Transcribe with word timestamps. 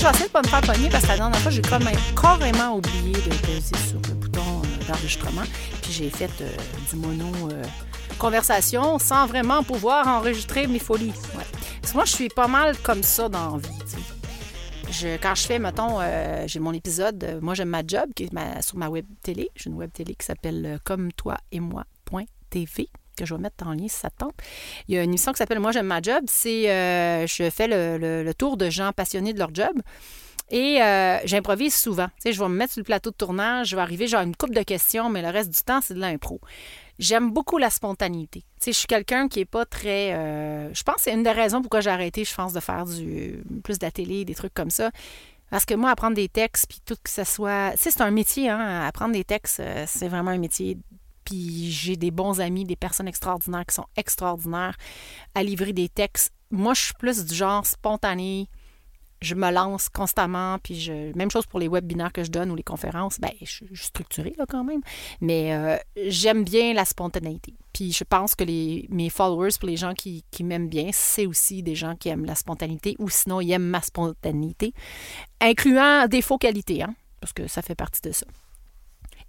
là, 0.00 0.12
je 0.14 0.22
vais 0.22 0.28
pas 0.28 0.42
me 0.42 0.48
faire 0.48 0.60
pogner 0.62 0.88
parce 0.88 1.04
que 1.04 1.08
la 1.08 1.16
dernière 1.16 1.38
fois, 1.40 1.50
j'ai 1.50 1.60
carrément 1.62 2.76
oublié 2.76 3.12
de 3.12 3.34
peser 3.46 3.76
sur 3.88 4.00
le 4.08 4.14
bouton 4.14 4.40
euh, 4.40 4.86
d'enregistrement. 4.86 5.42
Puis 5.82 5.92
j'ai 5.92 6.08
fait 6.08 6.30
euh, 6.40 6.48
du 6.90 6.96
mono 6.96 7.26
euh, 7.50 7.62
conversation 8.18 8.98
sans 8.98 9.26
vraiment 9.26 9.62
pouvoir 9.62 10.08
enregistrer 10.08 10.66
mes 10.66 10.78
folies. 10.78 11.12
Parce 11.80 11.92
que 11.92 11.96
moi, 11.96 12.04
je 12.06 12.12
suis 12.12 12.28
pas 12.28 12.48
mal 12.48 12.78
comme 12.78 13.02
ça 13.02 13.28
dans 13.28 13.56
la 13.56 13.58
vie. 13.58 15.18
quand 15.20 15.34
je 15.34 15.42
fais, 15.42 15.58
mettons, 15.58 15.98
j'ai 16.46 16.60
mon 16.60 16.72
épisode, 16.72 17.38
moi 17.42 17.54
j'aime 17.54 17.70
ma 17.70 17.82
job, 17.86 18.10
qui 18.14 18.24
est 18.24 18.62
sur 18.62 18.78
ma 18.78 18.88
web 18.88 19.04
télé. 19.22 19.50
J'ai 19.56 19.68
une 19.68 19.76
web 19.76 19.90
télé 19.92 20.14
qui 20.14 20.24
s'appelle 20.24 20.78
comme 20.84 21.12
toi 21.12 21.36
et 21.50 21.60
moi.tv 21.60 22.88
que 23.16 23.24
je 23.26 23.34
vais 23.34 23.40
mettre 23.40 23.66
en 23.66 23.72
lien 23.72 23.88
si 23.88 23.96
ça 23.98 24.10
te 24.10 24.18
tente. 24.18 24.34
Il 24.88 24.94
y 24.94 24.98
a 24.98 25.02
une 25.02 25.10
émission 25.10 25.32
qui 25.32 25.38
s'appelle 25.38 25.60
Moi 25.60 25.72
j'aime 25.72 25.86
ma 25.86 26.00
job. 26.02 26.24
C'est 26.26 26.70
euh, 26.70 27.26
je 27.26 27.50
fais 27.50 27.68
le, 27.68 27.98
le- 28.24 28.34
tour 28.34 28.56
de 28.56 28.70
gens 28.70 28.92
passionnés 28.92 29.32
de 29.32 29.38
leur 29.38 29.54
job. 29.54 29.80
Et 30.50 30.82
euh, 30.82 31.18
j'improvise 31.24 31.74
souvent. 31.74 32.06
Tu 32.16 32.22
sais, 32.24 32.32
je 32.32 32.42
vais 32.42 32.48
me 32.48 32.54
mettre 32.54 32.72
sur 32.74 32.80
le 32.80 32.84
plateau 32.84 33.10
de 33.10 33.16
tournage, 33.16 33.68
je 33.68 33.76
vais 33.76 33.80
arriver, 33.82 34.06
j'ai 34.06 34.16
une 34.18 34.36
coupe 34.36 34.54
de 34.54 34.62
questions, 34.62 35.08
mais 35.08 35.22
le 35.22 35.28
reste 35.28 35.48
du 35.50 35.62
temps, 35.62 35.80
c'est 35.82 35.94
de 35.94 36.00
l'impro. 36.00 36.40
J'aime 36.98 37.30
beaucoup 37.30 37.56
la 37.56 37.70
spontanéité. 37.70 38.40
Tu 38.40 38.46
sais, 38.64 38.72
je 38.72 38.78
suis 38.78 38.86
quelqu'un 38.86 39.28
qui 39.28 39.40
est 39.40 39.44
pas 39.46 39.64
très. 39.64 40.12
euh, 40.12 40.72
je 40.74 40.82
pense 40.82 40.96
que 40.96 41.00
c'est 41.02 41.12
une 41.14 41.22
des 41.22 41.30
raisons 41.30 41.62
pourquoi 41.62 41.80
j'ai 41.80 41.90
arrêté, 41.90 42.24
je 42.24 42.34
pense, 42.34 42.52
de 42.52 42.60
faire 42.60 42.84
du 42.84 43.42
plus 43.64 43.78
de 43.78 43.86
la 43.86 43.90
télé, 43.90 44.24
des 44.26 44.34
trucs 44.34 44.52
comme 44.52 44.70
ça. 44.70 44.90
Parce 45.50 45.64
que 45.64 45.74
moi, 45.74 45.90
apprendre 45.90 46.16
des 46.16 46.28
textes, 46.28 46.66
puis 46.68 46.80
tout 46.84 46.96
que 47.02 47.10
ça 47.10 47.24
soit. 47.24 47.72
Tu 47.72 47.84
sais, 47.84 47.90
c'est 47.90 48.02
un 48.02 48.10
métier, 48.10 48.48
hein. 48.50 48.82
Apprendre 48.86 49.12
des 49.14 49.24
textes, 49.24 49.62
c'est 49.86 50.08
vraiment 50.08 50.30
un 50.32 50.38
métier. 50.38 50.76
J'ai 51.32 51.96
des 51.96 52.10
bons 52.10 52.40
amis, 52.40 52.64
des 52.64 52.76
personnes 52.76 53.08
extraordinaires 53.08 53.66
qui 53.66 53.74
sont 53.74 53.86
extraordinaires 53.96 54.76
à 55.34 55.42
livrer 55.42 55.72
des 55.72 55.88
textes. 55.88 56.32
Moi, 56.50 56.74
je 56.74 56.82
suis 56.82 56.94
plus 56.94 57.24
du 57.24 57.34
genre 57.34 57.66
spontané. 57.66 58.48
Je 59.20 59.36
me 59.36 59.52
lance 59.52 59.88
constamment, 59.88 60.58
puis 60.58 60.80
je... 60.80 61.16
même 61.16 61.30
chose 61.30 61.46
pour 61.46 61.60
les 61.60 61.68
webinaires 61.68 62.12
que 62.12 62.24
je 62.24 62.30
donne 62.30 62.50
ou 62.50 62.56
les 62.56 62.64
conférences. 62.64 63.20
Ben, 63.20 63.30
je 63.40 63.46
suis 63.46 63.68
je 63.70 63.76
suis 63.76 63.86
structurée 63.86 64.34
là 64.36 64.46
quand 64.48 64.64
même, 64.64 64.80
mais 65.20 65.54
euh, 65.54 65.76
j'aime 66.08 66.42
bien 66.42 66.74
la 66.74 66.84
spontanéité. 66.84 67.54
Puis 67.72 67.92
je 67.92 68.02
pense 68.02 68.34
que 68.34 68.42
les, 68.42 68.88
mes 68.90 69.10
followers, 69.10 69.52
pour 69.60 69.68
les 69.68 69.76
gens 69.76 69.94
qui, 69.94 70.24
qui 70.32 70.42
m'aiment 70.42 70.68
bien, 70.68 70.90
c'est 70.92 71.26
aussi 71.26 71.62
des 71.62 71.76
gens 71.76 71.94
qui 71.94 72.08
aiment 72.08 72.24
la 72.24 72.34
spontanéité 72.34 72.96
ou 72.98 73.08
sinon 73.08 73.40
ils 73.40 73.52
aiment 73.52 73.62
ma 73.68 73.80
spontanéité, 73.80 74.74
incluant 75.40 76.08
des 76.08 76.20
faux 76.20 76.38
qualités, 76.38 76.82
hein, 76.82 76.96
parce 77.20 77.32
que 77.32 77.46
ça 77.46 77.62
fait 77.62 77.76
partie 77.76 78.00
de 78.02 78.10
ça. 78.10 78.26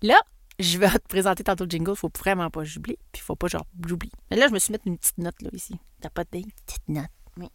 Là, 0.01 0.19
je 0.59 0.77
vais 0.77 0.89
te 0.99 1.07
présenter 1.07 1.43
tantôt 1.43 1.65
le 1.65 1.69
jingle, 1.69 1.91
il 1.91 1.97
faut 1.97 2.11
vraiment 2.17 2.49
pas 2.49 2.61
que 2.61 2.67
j'oublie, 2.67 2.97
puis 3.11 3.21
faut 3.21 3.35
pas 3.35 3.47
genre 3.47 3.65
j'oublie. 3.85 4.11
Mais 4.29 4.37
là, 4.37 4.47
je 4.47 4.53
me 4.53 4.59
suis 4.59 4.71
mis 4.73 4.79
une 4.85 4.97
petite 4.97 5.17
note 5.17 5.41
là 5.41 5.49
ici. 5.53 5.75
T'as 6.01 6.09
pas 6.09 6.23
de 6.23 6.29
petite 6.29 6.87
note? 6.87 7.05
Oui. 7.37 7.49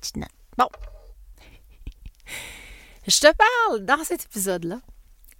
Petite 0.00 0.16
note. 0.16 0.30
Bon. 0.58 0.68
Je 3.06 3.18
te 3.18 3.26
parle 3.36 3.84
dans 3.84 4.04
cet 4.04 4.26
épisode-là 4.26 4.80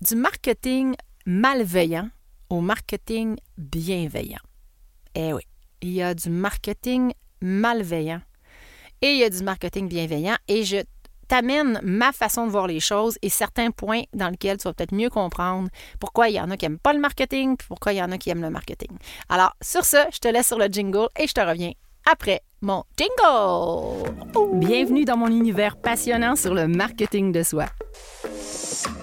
du 0.00 0.16
marketing 0.16 0.96
malveillant 1.26 2.10
au 2.50 2.60
marketing 2.60 3.36
bienveillant. 3.56 4.40
Eh 5.14 5.32
oui, 5.32 5.42
il 5.80 5.90
y 5.90 6.02
a 6.02 6.14
du 6.14 6.28
marketing 6.28 7.12
malveillant 7.40 8.20
et 9.00 9.12
il 9.12 9.18
y 9.18 9.24
a 9.24 9.30
du 9.30 9.42
marketing 9.42 9.88
bienveillant 9.88 10.36
et 10.48 10.64
je 10.64 10.78
t'amène 11.32 11.80
ma 11.82 12.12
façon 12.12 12.44
de 12.46 12.50
voir 12.50 12.66
les 12.66 12.78
choses 12.78 13.16
et 13.22 13.30
certains 13.30 13.70
points 13.70 14.02
dans 14.12 14.28
lesquels 14.28 14.58
tu 14.58 14.64
vas 14.64 14.74
peut-être 14.74 14.94
mieux 14.94 15.08
comprendre 15.08 15.70
pourquoi 15.98 16.28
il 16.28 16.34
y 16.34 16.40
en 16.40 16.50
a 16.50 16.58
qui 16.58 16.66
n'aiment 16.66 16.78
pas 16.78 16.92
le 16.92 16.98
marketing 16.98 17.56
puis 17.56 17.66
pourquoi 17.68 17.94
il 17.94 17.96
y 17.96 18.02
en 18.02 18.12
a 18.12 18.18
qui 18.18 18.28
aiment 18.28 18.42
le 18.42 18.50
marketing. 18.50 18.90
Alors, 19.30 19.56
sur 19.62 19.86
ce, 19.86 19.96
je 20.12 20.18
te 20.18 20.28
laisse 20.28 20.46
sur 20.46 20.58
le 20.58 20.66
jingle 20.66 21.08
et 21.18 21.26
je 21.26 21.32
te 21.32 21.40
reviens 21.40 21.72
après 22.04 22.42
mon 22.60 22.84
jingle. 22.98 24.12
Bienvenue 24.56 25.06
dans 25.06 25.16
mon 25.16 25.28
univers 25.28 25.76
passionnant 25.76 26.36
sur 26.36 26.52
le 26.52 26.68
marketing 26.68 27.32
de 27.32 27.42
soi. 27.42 27.64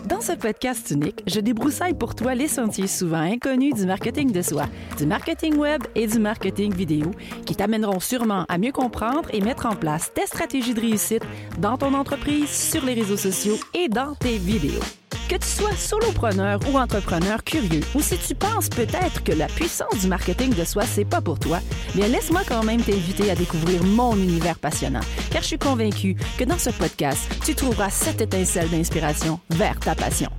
Dans 0.05 0.21
ce 0.21 0.31
podcast 0.31 0.91
unique, 0.91 1.23
je 1.27 1.39
débroussaille 1.39 1.93
pour 1.93 2.15
toi 2.15 2.35
les 2.35 2.47
sentiers 2.47 2.87
souvent 2.87 3.19
inconnus 3.19 3.75
du 3.75 3.85
marketing 3.85 4.31
de 4.31 4.41
soi, 4.41 4.65
du 4.97 5.05
marketing 5.05 5.55
web 5.57 5.83
et 5.95 6.07
du 6.07 6.19
marketing 6.19 6.73
vidéo 6.73 7.11
qui 7.45 7.55
t'amèneront 7.55 7.99
sûrement 7.99 8.45
à 8.49 8.57
mieux 8.57 8.71
comprendre 8.71 9.29
et 9.33 9.41
mettre 9.41 9.65
en 9.65 9.75
place 9.75 10.11
tes 10.13 10.25
stratégies 10.25 10.73
de 10.73 10.81
réussite 10.81 11.23
dans 11.59 11.77
ton 11.77 11.93
entreprise, 11.93 12.49
sur 12.49 12.85
les 12.85 12.93
réseaux 12.93 13.17
sociaux 13.17 13.57
et 13.73 13.89
dans 13.89 14.15
tes 14.15 14.37
vidéos. 14.37 14.98
Que 15.29 15.35
tu 15.35 15.47
sois 15.47 15.75
solopreneur 15.75 16.59
ou 16.73 16.79
entrepreneur 16.79 17.43
curieux, 17.43 17.81
ou 17.93 18.01
si 18.01 18.17
tu 18.17 18.33
penses 18.33 18.67
peut-être 18.67 19.23
que 19.23 19.31
la 19.31 19.45
puissance 19.45 19.99
du 20.01 20.07
marketing 20.07 20.55
de 20.55 20.63
soi, 20.63 20.85
c'est 20.87 21.05
pas 21.05 21.21
pour 21.21 21.37
toi, 21.37 21.59
bien 21.93 22.07
laisse-moi 22.07 22.41
quand 22.47 22.63
même 22.63 22.81
t'inviter 22.81 23.29
à 23.29 23.35
découvrir 23.35 23.83
mon 23.83 24.15
univers 24.15 24.57
passionnant, 24.57 25.01
car 25.29 25.43
je 25.43 25.49
suis 25.49 25.59
convaincue 25.59 26.15
que 26.39 26.45
dans 26.45 26.57
ce 26.57 26.71
podcast, 26.71 27.29
tu 27.45 27.53
trouveras 27.53 27.91
cette 27.91 28.21
étincelle 28.21 28.71
d'inspiration 28.71 29.39
vers 29.51 29.79
ta 29.79 29.93
passion. 29.93 30.31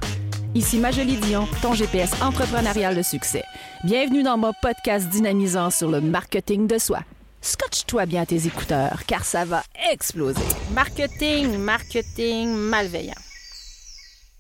Ici 0.57 0.79
Majolie 0.79 1.19
Dion, 1.19 1.47
ton 1.63 1.75
GPS 1.75 2.21
entrepreneurial 2.21 2.97
de 2.97 3.03
succès. 3.03 3.45
Bienvenue 3.85 4.25
dans 4.25 4.39
mon 4.39 4.51
podcast 4.61 5.09
dynamisant 5.09 5.71
sur 5.71 5.89
le 5.89 6.01
marketing 6.01 6.67
de 6.67 6.79
soi. 6.79 6.99
Scotche-toi 7.43 8.07
bien 8.07 8.25
tes 8.25 8.45
écouteurs, 8.45 9.05
car 9.07 9.25
ça 9.25 9.45
va 9.45 9.63
exploser. 9.93 10.43
Marketing, 10.75 11.59
marketing 11.59 12.53
malveillant. 12.57 13.15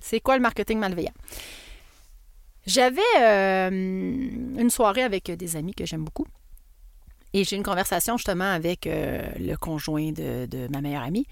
C'est 0.00 0.20
quoi 0.20 0.36
le 0.36 0.42
marketing 0.42 0.78
malveillant? 0.78 1.12
J'avais 2.66 3.00
euh, 3.18 3.70
une 3.70 4.70
soirée 4.70 5.02
avec 5.02 5.30
des 5.30 5.56
amis 5.56 5.74
que 5.74 5.86
j'aime 5.86 6.04
beaucoup. 6.04 6.26
Et 7.32 7.44
j'ai 7.44 7.56
une 7.56 7.62
conversation 7.62 8.16
justement 8.16 8.50
avec 8.50 8.86
euh, 8.86 9.22
le 9.38 9.54
conjoint 9.56 10.10
de, 10.10 10.68
ma 10.70 10.80
meilleure 10.80 11.04
amie 11.04 11.26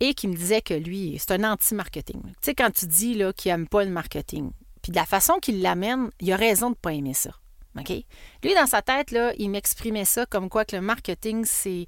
et 0.00 0.14
qui 0.14 0.26
me 0.26 0.34
disait 0.34 0.62
que 0.62 0.74
lui, 0.74 1.16
c'est 1.18 1.32
un 1.32 1.44
anti-marketing. 1.44 2.20
Tu 2.22 2.32
sais, 2.40 2.54
quand 2.54 2.70
tu 2.72 2.86
dis 2.86 3.20
qu'il 3.36 3.52
n'aime 3.52 3.68
pas 3.68 3.84
le 3.84 3.90
marketing, 3.90 4.50
puis 4.82 4.90
de 4.90 4.96
la 4.96 5.06
façon 5.06 5.34
qu'il 5.40 5.62
l'amène, 5.62 6.10
il 6.20 6.32
a 6.32 6.36
raison 6.36 6.66
de 6.66 6.74
ne 6.74 6.80
pas 6.80 6.92
aimer 6.92 7.14
ça. 7.14 7.30
Lui, 7.76 8.54
dans 8.54 8.66
sa 8.66 8.82
tête, 8.82 9.14
il 9.38 9.50
m'exprimait 9.50 10.04
ça 10.04 10.26
comme 10.26 10.48
quoi 10.48 10.64
que 10.64 10.76
le 10.76 10.82
marketing, 10.82 11.44
c'est 11.44 11.86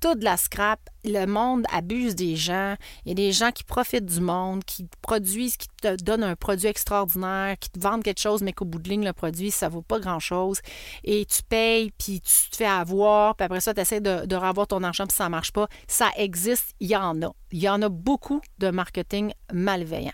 tout 0.00 0.14
de 0.14 0.24
la 0.24 0.36
scrap. 0.36 0.80
Le 1.04 1.26
monde 1.26 1.64
abuse 1.72 2.14
des 2.14 2.36
gens. 2.36 2.74
Il 3.04 3.08
y 3.08 3.12
a 3.12 3.14
des 3.14 3.32
gens 3.32 3.50
qui 3.50 3.64
profitent 3.64 4.04
du 4.04 4.20
monde, 4.20 4.64
qui 4.64 4.86
produisent, 5.02 5.56
qui 5.56 5.68
te 5.80 5.96
donnent 6.02 6.24
un 6.24 6.36
produit 6.36 6.66
extraordinaire, 6.66 7.56
qui 7.58 7.70
te 7.70 7.80
vendent 7.80 8.02
quelque 8.02 8.20
chose, 8.20 8.42
mais 8.42 8.52
qu'au 8.52 8.64
bout 8.64 8.78
de 8.78 8.88
ligne, 8.88 9.04
le 9.04 9.12
produit, 9.12 9.50
ça 9.50 9.68
vaut 9.68 9.82
pas 9.82 10.00
grand-chose. 10.00 10.60
Et 11.04 11.24
tu 11.24 11.42
payes, 11.42 11.90
puis 11.92 12.20
tu 12.20 12.50
te 12.50 12.56
fais 12.56 12.66
avoir, 12.66 13.36
puis 13.36 13.44
après 13.44 13.60
ça, 13.60 13.74
tu 13.74 13.80
essaies 13.80 14.00
de, 14.00 14.36
revoir 14.36 14.66
ton 14.66 14.82
argent, 14.82 15.06
puis 15.06 15.16
ça 15.16 15.28
marche 15.28 15.52
pas. 15.52 15.68
Ça 15.86 16.10
existe, 16.16 16.74
il 16.80 16.88
y 16.88 16.96
en 16.96 17.22
a. 17.22 17.32
Il 17.50 17.60
y 17.60 17.68
en 17.68 17.80
a 17.82 17.88
beaucoup 17.88 18.40
de 18.58 18.70
marketing 18.70 19.32
malveillant. 19.52 20.12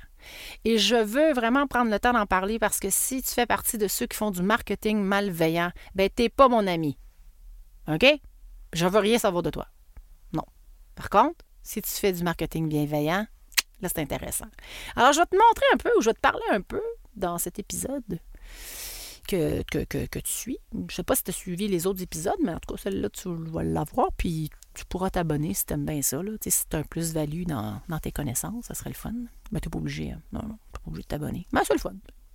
Et 0.64 0.78
je 0.78 0.96
veux 0.96 1.32
vraiment 1.32 1.66
prendre 1.66 1.90
le 1.90 1.98
temps 1.98 2.12
d'en 2.12 2.26
parler 2.26 2.58
parce 2.58 2.80
que 2.80 2.88
si 2.90 3.22
tu 3.22 3.30
fais 3.30 3.46
partie 3.46 3.76
de 3.76 3.88
ceux 3.88 4.06
qui 4.06 4.16
font 4.16 4.30
du 4.30 4.42
marketing 4.42 4.98
malveillant, 4.98 5.70
ben 5.94 6.08
t'es 6.08 6.28
pas 6.28 6.48
mon 6.48 6.66
ami. 6.66 6.96
OK? 7.88 8.06
Je 8.72 8.86
veux 8.86 8.98
rien 8.98 9.18
savoir 9.18 9.42
de 9.42 9.50
toi. 9.50 9.66
Par 10.94 11.10
contre, 11.10 11.44
si 11.62 11.82
tu 11.82 11.90
fais 11.90 12.12
du 12.12 12.22
marketing 12.22 12.68
bienveillant, 12.68 13.26
là, 13.80 13.88
c'est 13.88 14.00
intéressant. 14.00 14.46
Alors, 14.96 15.12
je 15.12 15.20
vais 15.20 15.26
te 15.26 15.36
montrer 15.36 15.66
un 15.72 15.76
peu 15.76 15.90
ou 15.98 16.00
je 16.00 16.10
vais 16.10 16.14
te 16.14 16.20
parler 16.20 16.44
un 16.50 16.60
peu 16.60 16.82
dans 17.16 17.38
cet 17.38 17.58
épisode 17.58 18.20
que, 19.26 19.62
tu 20.20 20.32
suis. 20.32 20.58
Je 20.88 20.94
sais 20.94 21.02
pas 21.02 21.16
si 21.16 21.24
tu 21.24 21.30
as 21.30 21.34
suivi 21.34 21.68
les 21.68 21.86
autres 21.86 22.02
épisodes, 22.02 22.38
mais 22.42 22.52
en 22.52 22.58
tout 22.58 22.74
cas, 22.74 22.80
celle-là, 22.80 23.08
tu 23.10 23.28
vas 23.28 23.62
l'avoir, 23.62 24.08
puis 24.16 24.50
tu 24.74 24.84
pourras 24.84 25.10
t'abonner 25.10 25.54
si 25.54 25.66
tu 25.66 25.74
aimes 25.74 25.86
bien 25.86 26.02
ça. 26.02 26.22
Là. 26.22 26.32
Si 26.40 26.68
tu 26.68 26.76
un 26.76 26.82
plus-value 26.82 27.44
dans, 27.44 27.80
tes 28.02 28.12
connaissances, 28.12 28.66
ça 28.66 28.74
serait 28.74 28.90
le 28.90 28.94
fun. 28.94 29.12
Mais 29.52 29.60
tu 29.60 29.68
n'es 29.68 29.70
pas 29.70 29.78
obligé. 29.78 30.12
hein. 30.12 30.20
Non, 30.32 30.42
non, 30.42 30.58
tu 30.72 30.80
pas 30.80 30.88
obligé 30.88 31.02
de 31.02 31.08
t'abonner. 31.08 31.46
Mais 31.52 31.60
c'est 31.64 31.74
le 31.74 31.78
fun. 31.78 31.94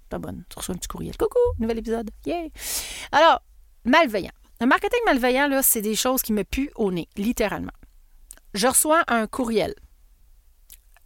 T'abonnes. 0.09 0.43
Tu 0.49 0.57
reçois 0.57 0.73
un 0.73 0.77
petit 0.77 0.87
courriel. 0.87 1.15
Coucou, 1.17 1.37
nouvel 1.59 1.77
épisode. 1.77 2.09
Yay! 2.25 2.51
Alors, 3.11 3.43
malveillant. 3.85 4.31
Le 4.61 4.65
marketing 4.67 4.99
malveillant, 5.05 5.47
là, 5.47 5.61
c'est 5.61 5.81
des 5.81 5.95
choses 5.95 6.21
qui 6.21 6.33
me 6.33 6.43
puent 6.43 6.71
au 6.75 6.91
nez, 6.91 7.07
littéralement. 7.15 7.71
Je 8.53 8.67
reçois 8.67 9.03
un 9.07 9.27
courriel. 9.27 9.75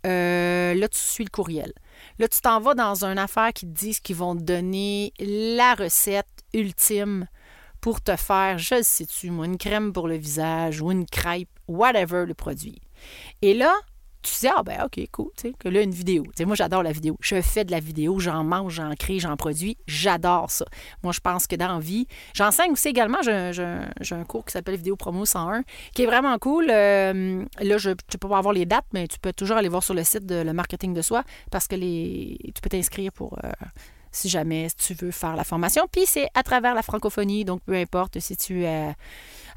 Euh, 0.06 0.74
là, 0.74 0.88
tu 0.88 0.98
suis 0.98 1.24
le 1.24 1.30
courriel. 1.30 1.74
Là, 2.20 2.28
tu 2.28 2.40
t'en 2.42 2.60
vas 2.60 2.74
dans 2.74 3.06
une 3.06 3.18
affaire 3.18 3.54
qui 3.54 3.66
te 3.66 3.72
disent 3.72 4.00
qu'ils 4.00 4.16
vont 4.16 4.36
te 4.36 4.42
donner 4.42 5.14
la 5.20 5.76
recette 5.76 6.28
ultime 6.54 7.28
pour 7.80 8.02
te 8.02 8.16
faire, 8.16 8.58
je 8.58 8.82
sais-tu, 8.82 9.30
moi, 9.30 9.46
une 9.46 9.58
crème 9.58 9.92
pour 9.92 10.08
le 10.08 10.16
visage 10.16 10.82
ou 10.82 10.92
une 10.92 11.06
crêpe, 11.06 11.50
whatever 11.68 12.26
le 12.26 12.34
produit. 12.34 12.82
Et 13.42 13.54
là, 13.54 13.74
tu 14.24 14.32
sais, 14.32 14.50
ah 14.56 14.64
ben 14.64 14.84
ok, 14.86 15.00
cool, 15.12 15.30
tu 15.36 15.50
sais, 15.50 15.54
que 15.60 15.70
là, 15.70 15.82
une 15.82 15.92
vidéo. 15.92 16.24
Tu 16.24 16.32
sais, 16.38 16.46
moi, 16.46 16.56
j'adore 16.56 16.82
la 16.82 16.92
vidéo. 16.92 17.18
Je 17.20 17.42
fais 17.42 17.66
de 17.66 17.72
la 17.72 17.80
vidéo, 17.80 18.20
j'en 18.20 18.44
mange, 18.44 18.74
j'en 18.74 18.94
crée, 18.96 19.20
j'en 19.20 19.36
produis. 19.36 19.78
J'adore 19.86 20.50
ça. 20.50 20.66
Moi, 21.04 21.12
je 21.12 21.20
pense 21.20 21.46
que 21.46 21.56
dans 21.56 21.80
vie, 21.80 22.08
j'enseigne 22.34 22.72
aussi 22.72 22.88
également, 22.88 23.22
j'ai 23.22 23.34
un, 23.34 24.24
cours 24.24 24.46
qui 24.46 24.54
s'appelle 24.54 24.76
Vidéo 24.76 24.96
Promo 24.96 25.26
101, 25.26 25.64
qui 25.94 26.04
est 26.04 26.06
vraiment 26.06 26.38
cool. 26.40 26.68
Euh, 26.70 27.44
là, 27.60 27.78
je 27.78 27.90
ne 27.90 27.96
peux 27.96 28.30
pas 28.30 28.38
avoir 28.38 28.54
les 28.54 28.66
dates, 28.66 28.86
mais 28.94 29.08
tu 29.08 29.20
peux 29.20 29.34
toujours 29.34 29.58
aller 29.58 29.70
voir 29.70 29.84
sur 29.84 29.94
le 29.94 30.04
site 30.04 30.26
de 30.26 30.36
le 30.36 30.54
marketing 30.54 30.94
de 30.94 31.02
soi 31.02 31.24
parce 31.52 31.68
que 31.68 31.76
les, 31.76 32.38
tu 32.56 32.62
peux 32.62 32.70
t'inscrire 32.70 33.12
pour... 33.12 33.38
euh, 33.44 33.52
si 34.14 34.30
jamais 34.30 34.68
tu 34.78 34.94
veux 34.94 35.12
faire 35.12 35.36
la 35.36 35.44
formation. 35.44 35.88
Puis 35.92 36.06
c'est 36.06 36.28
à 36.36 36.44
travers 36.44 36.76
la 36.76 36.84
francophonie, 36.84 37.44
donc 37.46 37.62
peu 37.66 37.74
importe 37.74 38.20
si 38.20 38.38
tu 38.38 38.64
es 38.64 38.68
à, 38.68 38.96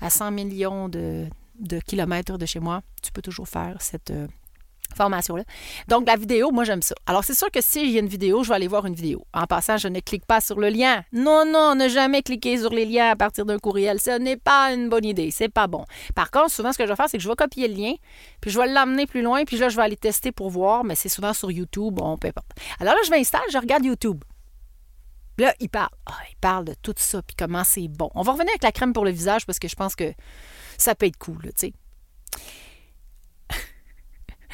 à 0.00 0.10
100 0.10 0.30
millions 0.32 0.88
de, 0.88 1.26
de 1.60 1.78
kilomètres 1.78 2.38
de 2.38 2.46
chez 2.46 2.58
moi, 2.58 2.82
tu 3.02 3.12
peux 3.12 3.22
toujours 3.22 3.48
faire 3.48 3.76
cette 3.80 4.10
euh, 4.10 4.26
Donc, 5.88 6.06
la 6.06 6.16
vidéo, 6.16 6.50
moi, 6.50 6.64
j'aime 6.64 6.82
ça. 6.82 6.94
Alors, 7.06 7.24
c'est 7.24 7.34
sûr 7.34 7.50
que 7.50 7.60
s'il 7.62 7.90
y 7.90 7.96
a 7.96 8.00
une 8.00 8.08
vidéo, 8.08 8.42
je 8.42 8.48
vais 8.48 8.54
aller 8.54 8.68
voir 8.68 8.86
une 8.86 8.94
vidéo. 8.94 9.26
En 9.32 9.46
passant, 9.46 9.76
je 9.76 9.88
ne 9.88 10.00
clique 10.00 10.26
pas 10.26 10.40
sur 10.40 10.58
le 10.58 10.68
lien. 10.68 11.02
Non, 11.12 11.44
non, 11.46 11.74
ne 11.74 11.88
jamais 11.88 12.22
cliquer 12.22 12.58
sur 12.58 12.70
les 12.70 12.84
liens 12.84 13.10
à 13.10 13.16
partir 13.16 13.44
d'un 13.46 13.58
courriel. 13.58 14.00
Ce 14.00 14.18
n'est 14.18 14.36
pas 14.36 14.72
une 14.72 14.88
bonne 14.88 15.04
idée. 15.04 15.30
C'est 15.30 15.48
pas 15.48 15.66
bon. 15.66 15.84
Par 16.14 16.30
contre, 16.30 16.50
souvent, 16.50 16.72
ce 16.72 16.78
que 16.78 16.84
je 16.84 16.90
vais 16.90 16.96
faire, 16.96 17.08
c'est 17.08 17.18
que 17.18 17.22
je 17.22 17.28
vais 17.28 17.34
copier 17.34 17.68
le 17.68 17.74
lien, 17.74 17.92
puis 18.40 18.50
je 18.50 18.58
vais 18.58 18.66
l'amener 18.66 19.06
plus 19.06 19.22
loin, 19.22 19.44
puis 19.44 19.56
là, 19.56 19.68
je 19.68 19.76
vais 19.76 19.82
aller 19.82 19.96
tester 19.96 20.32
pour 20.32 20.50
voir, 20.50 20.84
mais 20.84 20.94
c'est 20.94 21.08
souvent 21.08 21.32
sur 21.32 21.50
YouTube, 21.50 21.94
bon, 21.94 22.16
peu 22.16 22.28
importe. 22.28 22.50
Alors 22.80 22.94
là, 22.94 23.00
je 23.04 23.10
m'installe, 23.10 23.42
je 23.52 23.58
regarde 23.58 23.84
YouTube. 23.84 24.22
Là, 25.38 25.54
il 25.60 25.68
parle. 25.68 25.90
Ah, 26.06 26.16
il 26.30 26.36
parle 26.36 26.64
de 26.64 26.74
tout 26.80 26.94
ça, 26.96 27.20
puis 27.22 27.36
comment 27.36 27.64
c'est 27.64 27.88
bon. 27.88 28.10
On 28.14 28.22
va 28.22 28.32
revenir 28.32 28.50
avec 28.50 28.62
la 28.62 28.72
crème 28.72 28.92
pour 28.92 29.04
le 29.04 29.10
visage 29.10 29.44
parce 29.44 29.58
que 29.58 29.68
je 29.68 29.74
pense 29.74 29.94
que 29.94 30.12
ça 30.78 30.94
peut 30.94 31.06
être 31.06 31.18
cool, 31.18 31.42
tu 31.42 31.52
sais. 31.56 31.72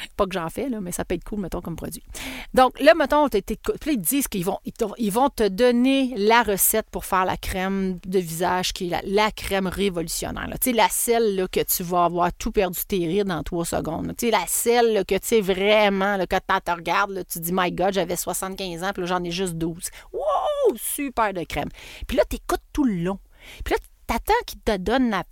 Pas 0.17 0.25
que 0.25 0.33
j'en 0.33 0.49
fais, 0.49 0.69
là, 0.69 0.81
mais 0.81 0.91
ça 0.91 1.05
peut 1.05 1.15
être 1.15 1.23
cool, 1.23 1.39
mettons, 1.39 1.61
comme 1.61 1.75
produit. 1.75 2.03
Donc, 2.53 2.79
là, 2.79 2.93
mettons, 2.95 3.27
puis 3.29 3.41
là, 3.85 3.91
ils 3.91 4.01
disent 4.01 4.27
qu'ils 4.27 4.45
vont, 4.45 4.59
te 5.29 5.47
donner 5.47 6.13
la 6.17 6.43
recette 6.43 6.87
pour 6.91 7.05
faire 7.05 7.25
la 7.25 7.37
crème 7.37 7.99
de 8.05 8.19
visage, 8.19 8.73
qui 8.73 8.91
est 8.91 9.01
la, 9.05 9.31
crème 9.31 9.67
révolutionnaire. 9.67 10.47
Tu 10.61 10.71
sais, 10.71 10.75
la 10.75 10.89
selle 10.89 11.47
que 11.51 11.61
tu 11.61 11.83
vas 11.83 12.05
avoir 12.05 12.31
tout 12.33 12.51
perdu 12.51 12.79
tes 12.87 13.05
rides 13.07 13.27
dans 13.27 13.43
trois 13.43 13.65
secondes. 13.65 14.13
Tu 14.17 14.27
sais, 14.27 14.31
la 14.31 14.45
selle 14.47 15.03
que 15.05 15.15
tu 15.15 15.27
sais 15.27 15.41
vraiment, 15.41 16.17
quand 16.29 16.39
tu 16.39 16.61
te 16.61 16.71
regardes, 16.71 17.23
tu 17.31 17.39
dis, 17.39 17.51
my 17.53 17.71
God, 17.71 17.93
j'avais 17.93 18.15
75 18.15 18.83
ans, 18.83 18.91
puis 18.93 19.01
là, 19.01 19.07
j'en 19.07 19.23
ai 19.23 19.31
juste 19.31 19.53
12. 19.53 19.89
Wow! 20.11 20.23
Super 20.75 21.33
de 21.33 21.43
crème. 21.43 21.69
Puis 22.07 22.17
là, 22.17 22.23
tu 22.29 22.35
écoutes 22.35 22.61
tout 22.71 22.85
le 22.85 22.95
long. 22.95 23.19
Puis 23.63 23.73
là, 23.73 23.79
t'attends 24.07 24.33
qu'ils 24.45 24.59
te 24.61 24.77
donnent 24.77 25.09
la 25.09 25.23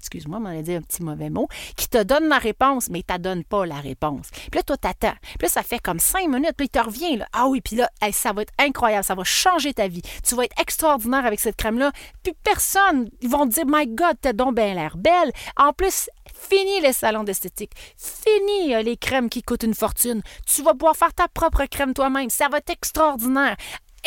excuse-moi, 0.00 0.40
m'en 0.40 0.60
dit 0.60 0.74
un 0.74 0.82
petit 0.82 1.02
mauvais 1.02 1.30
mot, 1.30 1.46
qui 1.76 1.88
te 1.88 2.02
donne 2.02 2.28
la 2.28 2.38
réponse, 2.38 2.88
mais 2.90 3.04
il 3.06 3.12
ne 3.12 3.18
donne 3.18 3.44
pas 3.44 3.66
la 3.66 3.76
réponse. 3.76 4.30
Puis 4.30 4.56
là, 4.56 4.62
toi, 4.62 4.76
t'attends. 4.76 5.14
Puis 5.22 5.42
là, 5.42 5.48
ça 5.48 5.62
fait 5.62 5.78
comme 5.78 6.00
cinq 6.00 6.28
minutes, 6.28 6.54
puis 6.56 6.66
il 6.66 6.70
te 6.70 6.78
revient, 6.78 7.16
là. 7.18 7.28
Ah 7.32 7.46
oui, 7.48 7.60
puis 7.60 7.76
là, 7.76 7.90
ça 8.12 8.32
va 8.32 8.42
être 8.42 8.52
incroyable, 8.58 9.04
ça 9.04 9.14
va 9.14 9.24
changer 9.24 9.74
ta 9.74 9.88
vie. 9.88 10.02
Tu 10.26 10.34
vas 10.34 10.44
être 10.44 10.60
extraordinaire 10.60 11.26
avec 11.26 11.38
cette 11.40 11.56
crème-là. 11.56 11.92
Puis 12.22 12.32
personne, 12.42 13.10
ils 13.20 13.28
vont 13.28 13.46
te 13.46 13.54
dire, 13.54 13.64
My 13.66 13.86
God, 13.86 14.16
t'as 14.20 14.32
donc 14.32 14.56
bien 14.56 14.74
l'air 14.74 14.96
belle. 14.96 15.30
En 15.56 15.72
plus, 15.72 16.08
Fini 16.40 16.80
les 16.80 16.94
salons 16.94 17.22
d'esthétique. 17.22 17.72
Fini 17.96 18.74
euh, 18.74 18.82
les 18.82 18.96
crèmes 18.96 19.28
qui 19.28 19.42
coûtent 19.42 19.62
une 19.62 19.74
fortune. 19.74 20.22
Tu 20.46 20.62
vas 20.62 20.72
pouvoir 20.72 20.96
faire 20.96 21.12
ta 21.12 21.28
propre 21.28 21.64
crème 21.66 21.92
toi-même. 21.92 22.30
Ça 22.30 22.48
va 22.48 22.58
être 22.58 22.70
extraordinaire. 22.70 23.56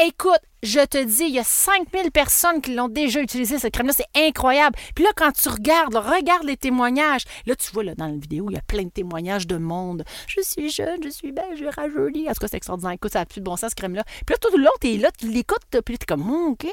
Écoute, 0.01 0.39
je 0.63 0.79
te 0.79 1.03
dis, 1.03 1.25
il 1.25 1.35
y 1.35 1.39
a 1.39 1.43
5000 1.43 2.09
personnes 2.09 2.61
qui 2.61 2.73
l'ont 2.73 2.87
déjà 2.87 3.21
utilisé, 3.21 3.59
cette 3.59 3.73
crème-là. 3.73 3.93
C'est 3.93 4.19
incroyable. 4.27 4.75
Puis 4.95 5.03
là, 5.03 5.11
quand 5.15 5.31
tu 5.31 5.47
regardes, 5.49 5.95
regarde 5.95 6.45
les 6.45 6.57
témoignages. 6.57 7.25
Là, 7.45 7.55
tu 7.55 7.71
vois, 7.71 7.83
dans 7.83 8.07
la 8.07 8.13
vidéo, 8.13 8.47
il 8.49 8.55
y 8.55 8.57
a 8.57 8.61
plein 8.61 8.85
de 8.85 8.89
témoignages 8.89 9.45
de 9.45 9.57
monde. 9.57 10.03
Je 10.25 10.41
suis 10.41 10.71
jeune, 10.71 11.03
je 11.03 11.09
suis 11.09 11.31
belle, 11.31 11.55
je 11.55 11.65
rajeuni. 11.65 12.27
En 12.27 12.33
tout 12.33 12.39
cas, 12.39 12.47
c'est 12.47 12.57
extraordinaire. 12.57 12.93
Écoute, 12.93 13.13
ça 13.13 13.19
n'a 13.19 13.27
plus 13.27 13.39
de 13.39 13.45
bon 13.45 13.55
sens, 13.55 13.69
cette 13.69 13.75
crème-là. 13.75 14.03
Puis 14.25 14.33
là, 14.33 14.37
tout 14.41 14.57
le 14.57 14.63
long, 14.63 14.71
t'es 14.81 14.97
là, 14.97 15.11
tu 15.15 15.27
l'écoutes, 15.27 15.61
puis 15.69 15.93
là, 15.93 15.97
t'es 15.99 16.05
comme, 16.07 16.27
OK. 16.27 16.65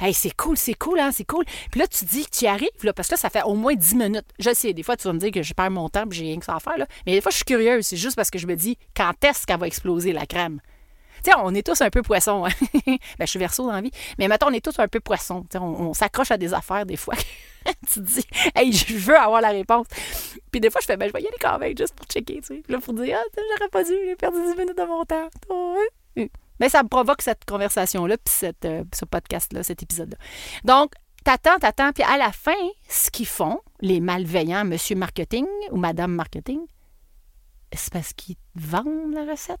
Hey, 0.00 0.12
c'est 0.12 0.34
cool, 0.34 0.56
c'est 0.56 0.74
cool, 0.74 0.98
hein, 0.98 1.10
c'est 1.12 1.26
cool. 1.26 1.44
Puis 1.70 1.78
là, 1.78 1.86
tu 1.86 2.06
dis 2.06 2.24
que 2.24 2.36
tu 2.36 2.46
arrives, 2.46 2.68
là, 2.82 2.92
parce 2.92 3.06
que 3.06 3.14
là, 3.14 3.18
ça 3.18 3.30
fait 3.30 3.44
au 3.44 3.54
moins 3.54 3.76
10 3.76 3.94
minutes. 3.94 4.26
Je 4.40 4.52
sais, 4.52 4.72
des 4.72 4.82
fois, 4.82 4.96
tu 4.96 5.06
vas 5.06 5.12
me 5.12 5.20
dire 5.20 5.30
que 5.30 5.42
je 5.42 5.54
perds 5.54 5.70
mon 5.70 5.88
temps, 5.88 6.08
puis 6.08 6.18
j'ai 6.18 6.24
rien 6.24 6.40
que 6.40 6.44
ça 6.44 6.56
à 6.56 6.60
faire, 6.60 6.76
là. 6.76 6.88
Mais 7.06 7.12
des 7.12 7.20
fois, 7.20 7.30
je 7.30 7.36
suis 7.36 7.44
curieuse. 7.44 7.86
C'est 7.86 7.96
juste 7.96 8.16
parce 8.16 8.30
que 8.30 8.38
je 8.40 8.48
me 8.48 8.56
dis, 8.56 8.76
quand 8.96 9.12
est-ce 9.22 9.46
qu'elle 9.46 9.60
va 9.60 9.68
exploser, 9.68 10.12
la 10.12 10.26
crème? 10.26 10.60
Tu 11.22 11.30
sais, 11.30 11.36
on 11.36 11.54
est 11.54 11.66
tous 11.66 11.80
un 11.80 11.90
peu 11.90 12.02
poissons. 12.02 12.46
Hein. 12.46 12.50
ben, 12.86 12.98
je 13.20 13.26
suis 13.26 13.38
verso 13.38 13.66
dans 13.66 13.72
la 13.72 13.80
vie. 13.80 13.90
Mais 14.18 14.28
maintenant, 14.28 14.48
on 14.50 14.54
est 14.54 14.64
tous 14.64 14.78
un 14.78 14.88
peu 14.88 15.00
poissons. 15.00 15.44
On, 15.54 15.94
s'accroche 15.94 16.30
à 16.30 16.36
des 16.36 16.54
affaires 16.54 16.86
des 16.86 16.96
fois. 16.96 17.14
tu 17.92 17.94
te 17.94 18.00
dis, 18.00 18.24
hey, 18.54 18.72
je 18.72 18.94
veux 18.94 19.16
avoir 19.16 19.40
la 19.40 19.50
réponse. 19.50 19.86
Puis 20.50 20.60
des 20.60 20.70
fois, 20.70 20.80
je 20.80 20.86
fais, 20.86 20.96
ben, 20.96 21.08
je 21.08 21.12
vais 21.12 21.22
y 21.22 21.26
aller 21.26 21.36
quand 21.40 21.58
même, 21.58 21.76
juste 21.76 21.94
pour 21.94 22.06
checker. 22.06 22.40
Tu 22.40 22.46
sais. 22.46 22.62
Là, 22.68 22.78
pour 22.78 22.94
dire, 22.94 23.18
ah, 23.20 23.40
j'aurais 23.56 23.68
pas 23.68 23.84
dû, 23.84 23.92
j'ai 24.06 24.16
perdu 24.16 24.38
10 24.38 24.56
minutes 24.56 24.78
de 24.78 24.84
mon 24.84 25.04
temps. 25.04 25.28
Mais 26.60 26.68
ça 26.68 26.82
me 26.82 26.88
provoque 26.88 27.22
cette 27.22 27.44
conversation-là, 27.44 28.16
puis 28.18 28.50
euh, 28.64 28.84
ce 28.92 29.04
podcast-là, 29.04 29.62
cet 29.62 29.82
épisode-là. 29.82 30.16
Donc, 30.64 30.92
t'attends, 31.24 31.58
t'attends, 31.58 31.92
puis 31.92 32.02
à 32.02 32.16
la 32.16 32.32
fin, 32.32 32.56
ce 32.88 33.10
qu'ils 33.10 33.26
font, 33.26 33.60
les 33.80 34.00
malveillants, 34.00 34.64
monsieur 34.64 34.96
marketing 34.96 35.46
ou 35.70 35.76
madame 35.76 36.12
marketing, 36.12 36.60
c'est 37.72 37.92
parce 37.92 38.12
qu'ils 38.12 38.36
vendent 38.54 39.14
la 39.14 39.24
recette? 39.24 39.60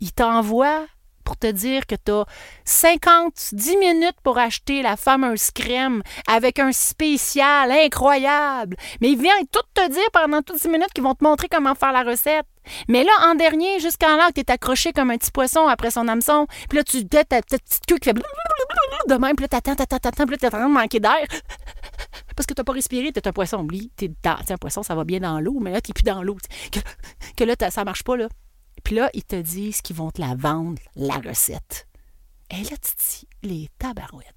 Il 0.00 0.12
t'envoie 0.12 0.86
pour 1.24 1.36
te 1.36 1.46
dire 1.46 1.86
que 1.86 1.94
tu 1.94 2.10
as 2.10 2.24
50, 2.64 3.32
10 3.52 3.76
minutes 3.76 4.16
pour 4.24 4.38
acheter 4.38 4.82
la 4.82 4.96
fameuse 4.96 5.52
crème 5.52 6.02
avec 6.26 6.58
un 6.58 6.72
spécial 6.72 7.70
incroyable. 7.70 8.76
Mais 9.00 9.10
il 9.10 9.20
vient 9.20 9.40
tout 9.52 9.60
te 9.72 9.88
dire 9.88 10.10
pendant 10.12 10.42
toutes 10.42 10.60
10 10.60 10.68
minutes 10.68 10.92
qu'ils 10.92 11.04
vont 11.04 11.14
te 11.14 11.22
montrer 11.22 11.48
comment 11.48 11.74
faire 11.76 11.92
la 11.92 12.02
recette. 12.02 12.46
Mais 12.88 13.04
là, 13.04 13.12
en 13.26 13.36
dernier, 13.36 13.78
jusqu'en 13.78 14.16
là, 14.16 14.30
tu 14.34 14.40
es 14.40 14.50
accroché 14.50 14.92
comme 14.92 15.10
un 15.10 15.18
petit 15.18 15.30
poisson 15.30 15.68
après 15.68 15.92
son 15.92 16.08
hameçon. 16.08 16.46
Puis 16.68 16.78
là, 16.78 16.84
tu 16.84 16.98
as 17.16 17.24
ta 17.24 17.40
petite 17.42 17.86
queue 17.86 17.98
qui 17.98 18.08
fait 18.08 18.14
de 18.14 19.14
même. 19.14 19.36
Puis 19.36 19.44
là, 19.44 19.48
t'attends, 19.48 19.76
t'attends, 19.76 19.98
t'attends. 19.98 20.24
Puis 20.24 20.32
là, 20.32 20.38
t'es 20.38 20.46
en 20.46 20.50
train 20.50 20.68
de 20.68 20.72
manquer 20.72 21.00
d'air. 21.00 21.26
Parce 22.36 22.46
que 22.46 22.54
t'as 22.54 22.64
pas 22.64 22.72
respiré, 22.72 23.12
t'es 23.12 23.26
un 23.28 23.32
poisson. 23.32 23.58
Oublie, 23.58 23.92
t'es 23.96 24.10
un 24.24 24.56
poisson, 24.56 24.82
ça 24.82 24.94
va 24.94 25.04
bien 25.04 25.20
dans 25.20 25.40
l'eau. 25.40 25.58
Mais 25.60 25.70
là, 25.70 25.80
t'es 25.80 25.92
plus 25.92 26.02
dans 26.02 26.22
l'eau. 26.22 26.38
Que, 26.72 26.80
que 27.36 27.44
là, 27.44 27.54
ça 27.70 27.84
marche 27.84 28.02
pas, 28.02 28.16
là. 28.16 28.28
Puis 28.84 28.96
là, 28.96 29.10
ils 29.14 29.24
te 29.24 29.36
disent 29.36 29.82
qu'ils 29.82 29.96
vont 29.96 30.10
te 30.10 30.20
la 30.20 30.34
vendre, 30.34 30.80
la 30.96 31.16
recette. 31.16 31.86
Et 32.50 32.62
là, 32.62 32.76
tu 32.82 32.92
dis, 32.96 33.28
les 33.42 33.68
tabarouettes. 33.78 34.34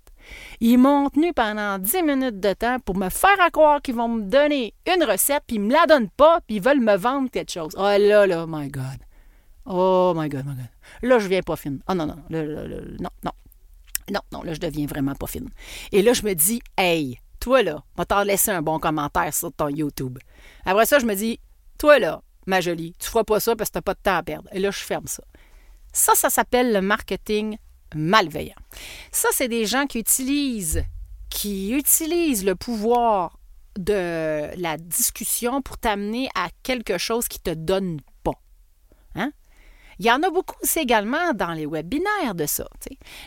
Ils 0.62 0.78
m'ont 0.78 1.10
tenu 1.10 1.34
pendant 1.34 1.78
10 1.78 2.04
minutes 2.04 2.40
de 2.40 2.54
temps 2.54 2.80
pour 2.80 2.96
me 2.96 3.10
faire 3.10 3.52
croire 3.52 3.82
qu'ils 3.82 3.96
vont 3.96 4.08
me 4.08 4.22
donner 4.22 4.74
une 4.88 5.04
recette, 5.04 5.44
puis 5.46 5.58
ils 5.58 5.62
me 5.62 5.74
la 5.74 5.86
donnent 5.86 6.10
pas, 6.10 6.40
puis 6.48 6.58
ils 6.58 6.62
veulent 6.62 6.80
me 6.80 6.96
vendre 6.96 7.30
quelque 7.30 7.52
chose. 7.52 7.74
Oh 7.78 7.82
là 7.82 8.26
là, 8.26 8.46
my 8.48 8.70
God. 8.70 9.00
Oh 9.66 10.14
my 10.16 10.30
God, 10.30 10.46
my 10.46 10.56
God. 10.56 10.70
Là, 11.02 11.20
je 11.20 11.28
viens 11.28 11.42
pas 11.42 11.56
fine. 11.56 11.80
Oh 11.88 11.94
non, 11.94 12.06
non, 12.06 12.18
non, 12.30 12.44
non, 12.44 13.10
non. 13.24 13.32
Non, 14.12 14.20
non, 14.34 14.44
là, 14.44 14.54
je 14.54 14.60
deviens 14.60 14.86
vraiment 14.86 15.16
pas 15.16 15.28
fine. 15.28 15.50
Et 15.94 16.02
là, 16.02 16.12
je 16.14 16.24
me 16.24 16.34
dis, 16.34 16.62
hey, 16.78 17.20
toi 17.40 17.64
là, 17.64 17.84
va 17.96 18.06
t'en 18.06 18.24
laisser 18.24 18.52
un 18.52 18.62
bon 18.62 18.78
commentaire 18.80 19.34
sur 19.34 19.52
ton 19.54 19.70
YouTube. 19.70 20.20
Après 20.66 20.86
ça, 20.86 21.00
je 21.00 21.06
me 21.06 21.16
dis, 21.16 21.40
toi 21.78 22.00
là, 22.00 22.22
ma 22.46 22.62
jolie, 22.62 22.94
tu 23.00 23.08
feras 23.10 23.24
pas 23.24 23.40
ça 23.40 23.56
parce 23.56 23.70
que 23.70 23.74
tu 23.74 23.78
n'as 23.78 23.84
pas 23.84 23.94
de 23.94 24.00
temps 24.02 24.18
à 24.18 24.24
perdre. 24.24 24.50
Et 24.52 24.60
là, 24.60 24.72
je 24.72 24.80
ferme 24.80 25.08
ça. 25.08 25.24
Ça, 25.92 26.16
ça 26.16 26.30
s'appelle 26.30 26.74
le 26.74 26.82
marketing 26.82 27.58
malveillant. 27.96 28.56
Ça, 29.12 29.30
c'est 29.32 29.48
des 29.48 29.66
gens 29.66 29.86
qui 29.86 30.00
utilisent, 30.00 30.84
le 32.44 32.54
pouvoir 32.54 33.40
de 33.78 34.50
la 34.60 34.78
discussion 34.78 35.62
pour 35.62 35.78
t'amener 35.78 36.30
à 36.36 36.50
quelque 36.64 36.98
chose 36.98 37.28
qui 37.28 37.40
te 37.40 37.52
donne 37.52 38.00
pas. 38.24 38.40
Hein? 39.16 39.32
Il 40.00 40.06
y 40.06 40.12
en 40.12 40.24
a 40.24 40.30
beaucoup 40.32 40.56
aussi 40.64 40.80
également 40.80 41.34
dans 41.34 41.52
les 41.52 41.68
webinaires 41.68 42.34
de 42.36 42.48
ça. 42.48 42.68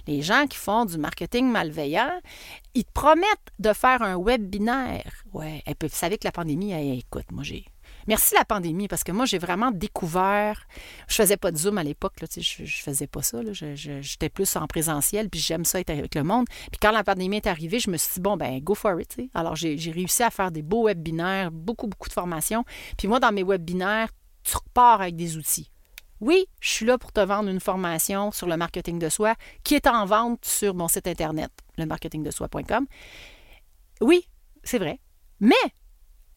Les 0.08 0.22
gens 0.22 0.46
qui 0.48 0.58
font 0.58 0.84
du 0.84 0.98
marketing 0.98 1.48
malveillant, 1.48 2.20
ils 2.74 2.84
te 2.84 2.92
promettent 2.92 3.52
de 3.60 3.72
faire 3.72 4.02
un 4.02 4.20
webinaire. 4.20 5.12
Ouais, 5.32 5.62
et 5.66 5.74
puis 5.76 5.88
vous 5.88 5.94
savez 5.94 6.18
que 6.18 6.26
la 6.26 6.32
pandémie, 6.32 6.72
écoute, 6.98 7.30
moi 7.30 7.44
j'ai 7.44 7.64
Merci 8.06 8.34
la 8.34 8.44
pandémie, 8.44 8.88
parce 8.88 9.02
que 9.02 9.12
moi, 9.12 9.24
j'ai 9.26 9.38
vraiment 9.38 9.70
découvert. 9.70 10.66
Je 11.08 11.14
faisais 11.14 11.36
pas 11.36 11.50
de 11.50 11.56
Zoom 11.56 11.78
à 11.78 11.82
l'époque, 11.82 12.14
je, 12.20 12.64
je 12.64 12.82
faisais 12.82 13.06
pas 13.06 13.22
ça. 13.22 13.38
J'étais 13.52 14.28
plus 14.28 14.56
en 14.56 14.66
présentiel, 14.66 15.28
puis 15.28 15.40
j'aime 15.40 15.64
ça 15.64 15.80
être 15.80 15.90
avec 15.90 16.14
le 16.14 16.22
monde. 16.22 16.46
Puis 16.70 16.78
quand 16.80 16.92
la 16.92 17.04
pandémie 17.04 17.36
est 17.36 17.46
arrivée, 17.46 17.80
je 17.80 17.90
me 17.90 17.96
suis 17.96 18.14
dit, 18.14 18.20
bon, 18.20 18.36
ben, 18.36 18.60
go 18.60 18.74
for 18.74 19.00
it. 19.00 19.16
Alors, 19.34 19.56
j'ai 19.56 19.90
réussi 19.90 20.22
à 20.22 20.30
faire 20.30 20.50
des 20.50 20.62
beaux 20.62 20.86
webinaires, 20.86 21.50
beaucoup, 21.50 21.86
beaucoup 21.86 22.08
de 22.08 22.14
formations. 22.14 22.64
Puis 22.96 23.08
moi, 23.08 23.20
dans 23.20 23.32
mes 23.32 23.44
webinaires, 23.44 24.08
tu 24.44 24.56
repars 24.56 25.00
avec 25.00 25.16
des 25.16 25.36
outils. 25.36 25.70
Oui, 26.20 26.46
je 26.60 26.70
suis 26.70 26.86
là 26.86 26.96
pour 26.96 27.12
te 27.12 27.20
vendre 27.20 27.50
une 27.50 27.60
formation 27.60 28.30
sur 28.32 28.46
le 28.46 28.56
marketing 28.56 28.98
de 28.98 29.08
soi 29.08 29.34
qui 29.64 29.74
est 29.74 29.86
en 29.86 30.06
vente 30.06 30.44
sur 30.44 30.74
mon 30.74 30.88
site 30.88 31.06
internet, 31.06 31.50
lemarketingdesoi.com. 31.76 32.86
Oui, 34.00 34.26
c'est 34.62 34.78
vrai. 34.78 34.98
Mais 35.40 35.54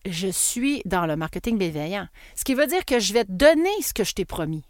je 0.05 0.27
suis 0.27 0.81
dans 0.85 1.05
le 1.05 1.15
marketing 1.15 1.57
bienveillant. 1.57 2.07
Ce 2.35 2.43
qui 2.43 2.53
veut 2.53 2.67
dire 2.67 2.85
que 2.85 2.99
je 2.99 3.13
vais 3.13 3.25
te 3.25 3.31
donner 3.31 3.81
ce 3.81 3.93
que 3.93 4.03
je 4.03 4.13
t'ai 4.13 4.25
promis. 4.25 4.63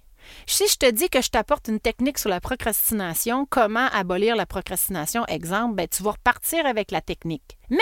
Si 0.45 0.67
je 0.67 0.75
te 0.75 0.89
dis 0.89 1.09
que 1.09 1.21
je 1.21 1.29
t'apporte 1.29 1.67
une 1.67 1.79
technique 1.79 2.17
sur 2.17 2.29
la 2.29 2.41
procrastination, 2.41 3.47
comment 3.49 3.87
abolir 3.87 4.35
la 4.35 4.45
procrastination, 4.45 5.25
exemple, 5.25 5.75
ben, 5.75 5.87
tu 5.87 6.03
vas 6.03 6.11
repartir 6.11 6.65
avec 6.65 6.91
la 6.91 7.01
technique. 7.01 7.57
Mais 7.69 7.77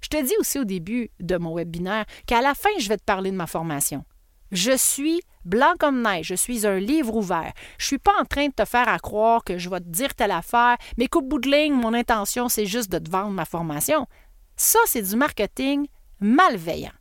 je 0.00 0.08
te 0.08 0.22
dis 0.22 0.34
aussi 0.38 0.58
au 0.58 0.64
début 0.64 1.10
de 1.20 1.36
mon 1.36 1.54
webinaire 1.54 2.06
qu'à 2.26 2.40
la 2.40 2.54
fin, 2.54 2.70
je 2.78 2.88
vais 2.88 2.96
te 2.96 3.04
parler 3.04 3.30
de 3.30 3.36
ma 3.36 3.46
formation. 3.46 4.04
Je 4.52 4.76
suis 4.76 5.20
blanc 5.44 5.74
comme 5.78 6.02
neige, 6.02 6.26
je 6.26 6.34
suis 6.34 6.66
un 6.66 6.78
livre 6.78 7.14
ouvert. 7.14 7.52
Je 7.78 7.84
ne 7.84 7.86
suis 7.86 7.98
pas 7.98 8.18
en 8.20 8.24
train 8.24 8.46
de 8.46 8.52
te 8.52 8.64
faire 8.64 9.00
croire 9.00 9.44
que 9.44 9.58
je 9.58 9.68
vais 9.68 9.80
te 9.80 9.88
dire 9.88 10.14
telle 10.14 10.32
affaire, 10.32 10.76
mais 10.96 11.06
qu'au 11.06 11.22
bout 11.22 11.38
de 11.38 11.50
ligne, 11.50 11.74
mon 11.74 11.94
intention, 11.94 12.48
c'est 12.48 12.66
juste 12.66 12.90
de 12.90 12.98
te 12.98 13.10
vendre 13.10 13.30
ma 13.30 13.44
formation. 13.44 14.06
Ça, 14.56 14.80
c'est 14.86 15.02
du 15.02 15.16
marketing 15.16 15.86
malveillant. 16.20 16.92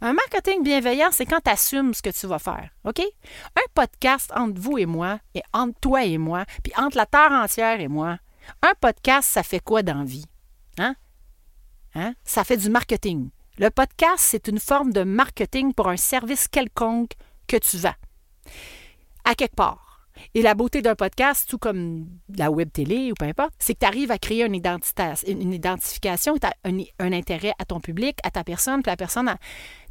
Un 0.00 0.12
marketing 0.12 0.62
bienveillant, 0.62 1.10
c'est 1.10 1.26
quand 1.26 1.40
tu 1.40 1.50
assumes 1.50 1.94
ce 1.94 2.02
que 2.02 2.10
tu 2.10 2.26
vas 2.26 2.38
faire. 2.38 2.70
Un 2.84 3.68
podcast 3.74 4.30
entre 4.34 4.60
vous 4.60 4.78
et 4.78 4.86
moi, 4.86 5.18
et 5.34 5.42
entre 5.52 5.78
toi 5.80 6.04
et 6.04 6.18
moi, 6.18 6.44
puis 6.62 6.72
entre 6.76 6.96
la 6.96 7.06
terre 7.06 7.32
entière 7.32 7.80
et 7.80 7.88
moi, 7.88 8.18
un 8.62 8.72
podcast, 8.80 9.28
ça 9.28 9.42
fait 9.42 9.60
quoi 9.60 9.82
dans 9.82 10.04
vie? 10.04 10.26
Hein? 10.78 10.94
Hein? 11.94 12.14
Ça 12.24 12.44
fait 12.44 12.56
du 12.56 12.70
marketing. 12.70 13.30
Le 13.58 13.70
podcast, 13.70 14.18
c'est 14.18 14.48
une 14.48 14.58
forme 14.58 14.92
de 14.92 15.02
marketing 15.02 15.74
pour 15.74 15.88
un 15.88 15.96
service 15.96 16.48
quelconque 16.48 17.12
que 17.46 17.56
tu 17.56 17.76
vends. 17.76 17.94
À 19.24 19.34
quelque 19.34 19.56
part. 19.56 19.91
Et 20.34 20.42
la 20.42 20.54
beauté 20.54 20.82
d'un 20.82 20.94
podcast, 20.94 21.48
tout 21.48 21.58
comme 21.58 22.06
la 22.36 22.50
web 22.50 22.70
télé 22.72 23.12
ou 23.12 23.14
peu 23.14 23.26
importe, 23.26 23.52
c'est 23.58 23.74
que 23.74 23.80
tu 23.80 23.86
arrives 23.86 24.10
à 24.10 24.18
créer 24.18 24.44
une, 24.44 24.54
une 24.54 25.52
identification, 25.52 26.36
un, 26.64 26.78
un, 26.98 27.12
intérêt 27.12 27.52
à 27.58 27.64
ton 27.64 27.80
public, 27.80 28.18
à 28.22 28.30
ta 28.30 28.44
personne, 28.44 28.82
puis 28.82 28.90
la 28.90 28.96
personne, 28.96 29.34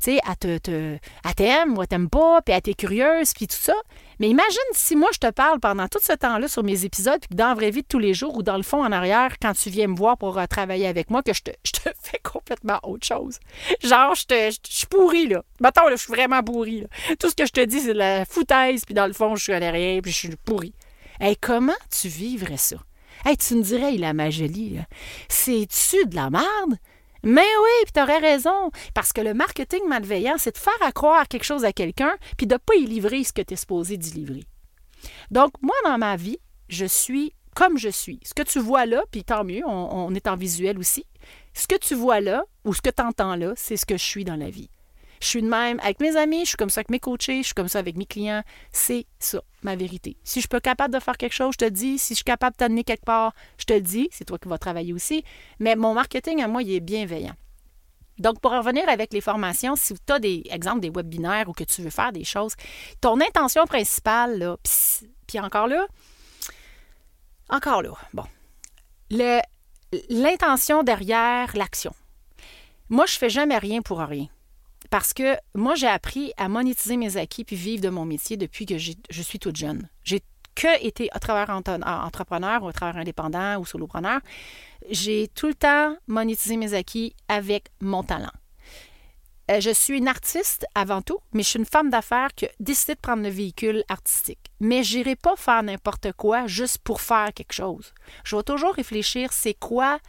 tu 0.01 0.11
sais, 0.11 0.19
elle 0.27 0.59
te, 0.59 0.95
ou 0.95 1.81
elle 1.81 1.87
t'aime 1.87 2.09
pas, 2.09 2.41
puis 2.41 2.53
elle 2.53 2.61
t'est 2.61 2.73
curieuse, 2.73 3.33
puis 3.33 3.47
tout 3.47 3.55
ça. 3.55 3.75
Mais 4.21 4.29
imagine 4.29 4.59
si 4.73 4.95
moi, 4.95 5.09
je 5.11 5.17
te 5.17 5.31
parle 5.31 5.59
pendant 5.59 5.87
tout 5.87 5.97
ce 5.99 6.13
temps-là 6.13 6.47
sur 6.47 6.61
mes 6.61 6.85
épisodes, 6.85 7.19
puis 7.27 7.35
dans 7.35 7.47
la 7.47 7.53
vraie 7.55 7.71
vie 7.71 7.81
de 7.81 7.87
tous 7.87 7.97
les 7.97 8.13
jours 8.13 8.37
ou 8.37 8.43
dans 8.43 8.55
le 8.55 8.61
fond, 8.61 8.85
en 8.85 8.91
arrière, 8.91 9.37
quand 9.41 9.53
tu 9.53 9.71
viens 9.71 9.87
me 9.87 9.95
voir 9.95 10.15
pour 10.15 10.37
euh, 10.37 10.45
travailler 10.45 10.85
avec 10.85 11.09
moi, 11.09 11.23
que 11.23 11.33
je 11.33 11.41
te, 11.41 11.49
fais 12.03 12.19
complètement 12.21 12.77
autre 12.83 13.07
chose. 13.07 13.39
Genre, 13.83 14.13
je, 14.13 14.25
te, 14.27 14.51
je, 14.51 14.59
suis 14.69 14.85
pourrie, 14.85 15.27
là. 15.27 15.41
Mettons, 15.59 15.87
là, 15.87 15.95
je 15.95 16.03
suis 16.03 16.13
vraiment 16.13 16.43
pourrie, 16.43 16.81
là. 16.81 17.15
Tout 17.19 17.31
ce 17.31 17.35
que 17.35 17.47
je 17.47 17.51
te 17.51 17.65
dis, 17.65 17.79
c'est 17.79 17.93
de 17.93 17.97
la 17.97 18.25
foutaise, 18.25 18.85
puis 18.85 18.93
dans 18.93 19.07
le 19.07 19.13
fond, 19.13 19.35
je 19.35 19.41
suis 19.41 19.53
à 19.53 19.57
rien, 19.57 19.99
puis 20.03 20.11
je 20.11 20.17
suis 20.17 20.35
pourrie. 20.35 20.75
Hey, 21.19 21.35
comment 21.35 21.73
tu 21.89 22.07
vivrais 22.07 22.57
ça? 22.57 22.75
Hey, 23.25 23.37
tu 23.37 23.55
me 23.55 23.63
dirais, 23.63 23.95
il 23.95 24.03
a 24.03 24.13
ma 24.13 24.29
jolie. 24.29 24.77
C'est-tu 25.29 26.05
de 26.05 26.15
la 26.15 26.29
merde? 26.29 26.77
Mais 27.23 27.41
oui, 27.41 27.83
puis 27.83 27.91
t'aurais 27.93 28.19
raison. 28.19 28.71
Parce 28.93 29.13
que 29.13 29.21
le 29.21 29.33
marketing 29.33 29.87
malveillant, 29.87 30.35
c'est 30.37 30.53
de 30.53 30.57
faire 30.57 30.93
croire 30.93 31.27
quelque 31.27 31.43
chose 31.43 31.65
à 31.65 31.73
quelqu'un, 31.73 32.15
puis 32.37 32.47
de 32.47 32.55
ne 32.55 32.59
pas 32.59 32.75
y 32.75 32.85
livrer 32.85 33.23
ce 33.23 33.33
que 33.33 33.41
tu 33.41 33.53
es 33.53 33.57
supposé 33.57 33.97
d'y 33.97 34.11
livrer. 34.11 34.43
Donc, 35.29 35.51
moi, 35.61 35.75
dans 35.85 35.97
ma 35.97 36.15
vie, 36.15 36.39
je 36.69 36.85
suis 36.85 37.33
comme 37.55 37.77
je 37.77 37.89
suis. 37.89 38.19
Ce 38.23 38.33
que 38.33 38.43
tu 38.43 38.59
vois 38.59 38.85
là, 38.85 39.03
puis 39.11 39.23
tant 39.23 39.43
mieux, 39.43 39.63
on, 39.65 40.13
est 40.15 40.27
en 40.27 40.35
visuel 40.35 40.79
aussi. 40.79 41.05
Ce 41.53 41.67
que 41.67 41.75
tu 41.75 41.95
vois 41.95 42.21
là, 42.21 42.45
ou 42.63 42.73
ce 42.73 42.81
que 42.81 42.89
tu 42.89 43.01
entends 43.03 43.35
là, 43.35 43.53
c'est 43.55 43.77
ce 43.77 43.85
que 43.85 43.97
je 43.97 44.03
suis 44.03 44.23
dans 44.23 44.37
la 44.37 44.49
vie. 44.49 44.69
Je 45.21 45.27
suis 45.27 45.41
de 45.41 45.49
même 45.49 45.79
avec 45.81 45.99
mes 45.99 46.15
amis, 46.15 46.41
je 46.41 46.49
suis 46.49 46.57
comme 46.57 46.69
ça 46.69 46.79
avec 46.79 46.89
mes 46.89 46.99
coachés, 46.99 47.39
je 47.39 47.47
suis 47.47 47.53
comme 47.53 47.67
ça 47.67 47.79
avec 47.79 47.95
mes 47.95 48.05
clients. 48.05 48.43
C'est 48.71 49.05
ça, 49.19 49.41
ma 49.63 49.75
vérité. 49.75 50.17
Si 50.23 50.41
je 50.41 50.47
suis 50.49 50.61
capable 50.61 50.93
de 50.93 50.99
faire 50.99 51.17
quelque 51.17 51.33
chose, 51.33 51.53
je 51.53 51.65
te 51.65 51.69
dis. 51.69 51.97
Si 51.97 52.13
je 52.13 52.17
suis 52.17 52.23
capable 52.23 52.53
de 52.53 52.57
t'amener 52.57 52.83
quelque 52.83 53.05
part, 53.05 53.33
je 53.57 53.65
te 53.65 53.77
dis. 53.77 54.09
C'est 54.11 54.25
toi 54.25 54.37
qui 54.37 54.47
vas 54.47 54.57
travailler 54.57 54.93
aussi. 54.93 55.23
Mais 55.59 55.75
mon 55.75 55.93
marketing, 55.93 56.41
à 56.41 56.47
moi, 56.47 56.63
il 56.63 56.73
est 56.73 56.79
bienveillant. 56.79 57.35
Donc, 58.19 58.39
pour 58.39 58.51
revenir 58.51 58.87
avec 58.87 59.13
les 59.13 59.21
formations, 59.21 59.75
si 59.75 59.93
tu 59.93 60.13
as 60.13 60.19
des 60.19 60.43
exemples 60.51 60.81
des 60.81 60.91
webinaires 60.91 61.49
ou 61.49 61.53
que 61.53 61.63
tu 61.63 61.81
veux 61.81 61.89
faire 61.89 62.11
des 62.11 62.23
choses, 62.23 62.53
ton 62.99 63.19
intention 63.19 63.65
principale, 63.65 64.37
là, 64.37 64.57
puis 65.27 65.39
encore 65.39 65.67
là, 65.67 65.87
encore 67.49 67.81
là, 67.81 67.93
bon, 68.13 68.23
l'intention 70.09 70.83
derrière 70.83 71.55
l'action. 71.55 71.93
Moi, 72.89 73.05
je 73.07 73.17
fais 73.17 73.29
jamais 73.29 73.57
rien 73.57 73.81
pour 73.81 73.99
rien. 73.99 74.27
Parce 74.91 75.13
que 75.13 75.37
moi, 75.55 75.73
j'ai 75.73 75.87
appris 75.87 76.33
à 76.37 76.49
monétiser 76.49 76.97
mes 76.97 77.17
acquis 77.17 77.45
puis 77.45 77.55
vivre 77.55 77.81
de 77.81 77.89
mon 77.89 78.05
métier 78.05 78.37
depuis 78.37 78.65
que 78.65 78.77
je 78.77 79.21
suis 79.21 79.39
toute 79.39 79.55
jeune. 79.55 79.89
J'ai 80.03 80.21
que 80.53 80.85
été 80.85 81.09
à 81.13 81.19
travers 81.19 81.49
entrepreneur 81.49 82.61
ou 82.61 82.67
à 82.67 82.73
travers 82.73 82.99
indépendant 82.99 83.57
ou 83.57 83.65
solopreneur. 83.65 84.19
J'ai 84.89 85.29
tout 85.33 85.47
le 85.47 85.53
temps 85.53 85.95
monétisé 86.07 86.57
mes 86.57 86.73
acquis 86.73 87.15
avec 87.29 87.69
mon 87.79 88.03
talent. 88.03 88.33
Euh, 89.49 89.61
je 89.61 89.69
suis 89.69 89.97
une 89.97 90.09
artiste 90.09 90.65
avant 90.75 91.01
tout, 91.01 91.19
mais 91.31 91.41
je 91.43 91.47
suis 91.47 91.59
une 91.59 91.65
femme 91.65 91.89
d'affaires 91.89 92.33
qui 92.35 92.45
a 92.45 92.49
décidé 92.59 92.95
de 92.95 92.99
prendre 92.99 93.23
le 93.23 93.29
véhicule 93.29 93.85
artistique. 93.87 94.51
Mais 94.59 94.83
je 94.83 94.97
n'irai 94.97 95.15
pas 95.15 95.37
faire 95.37 95.63
n'importe 95.63 96.11
quoi 96.13 96.47
juste 96.47 96.79
pour 96.79 96.99
faire 96.99 97.33
quelque 97.33 97.53
chose. 97.53 97.93
Je 98.25 98.35
vais 98.35 98.43
toujours 98.43 98.73
réfléchir 98.73 99.31
c'est 99.31 99.53
quoi 99.53 99.99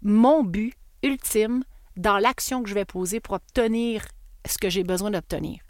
mon 0.00 0.42
but 0.42 0.74
ultime 1.02 1.62
dans 1.96 2.16
l'action 2.16 2.62
que 2.62 2.70
je 2.70 2.74
vais 2.74 2.86
poser 2.86 3.20
pour 3.20 3.34
obtenir 3.34 4.02
ce 4.46 4.58
que 4.58 4.68
j'ai 4.68 4.84
besoin 4.84 5.10
d'obtenir. 5.10 5.60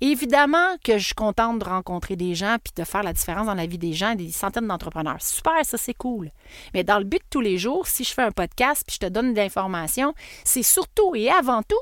Évidemment 0.00 0.76
que 0.82 0.98
je 0.98 1.06
suis 1.06 1.14
contente 1.14 1.60
de 1.60 1.64
rencontrer 1.64 2.16
des 2.16 2.34
gens 2.34 2.56
puis 2.62 2.72
de 2.76 2.84
faire 2.84 3.02
la 3.02 3.12
différence 3.12 3.46
dans 3.46 3.54
la 3.54 3.66
vie 3.66 3.78
des 3.78 3.92
gens, 3.92 4.14
des 4.14 4.30
centaines 4.30 4.66
d'entrepreneurs. 4.66 5.22
Super, 5.22 5.64
ça 5.64 5.78
c'est 5.78 5.94
cool. 5.94 6.30
Mais 6.74 6.84
dans 6.84 6.98
le 6.98 7.04
but 7.04 7.20
de 7.20 7.28
tous 7.30 7.40
les 7.40 7.58
jours, 7.58 7.86
si 7.86 8.04
je 8.04 8.12
fais 8.12 8.22
un 8.22 8.32
podcast 8.32 8.84
puis 8.86 8.98
je 9.00 9.06
te 9.06 9.10
donne 9.10 9.32
de 9.32 9.38
l'information, 9.38 10.14
c'est 10.44 10.62
surtout 10.62 11.14
et 11.14 11.30
avant 11.30 11.62
tout 11.62 11.76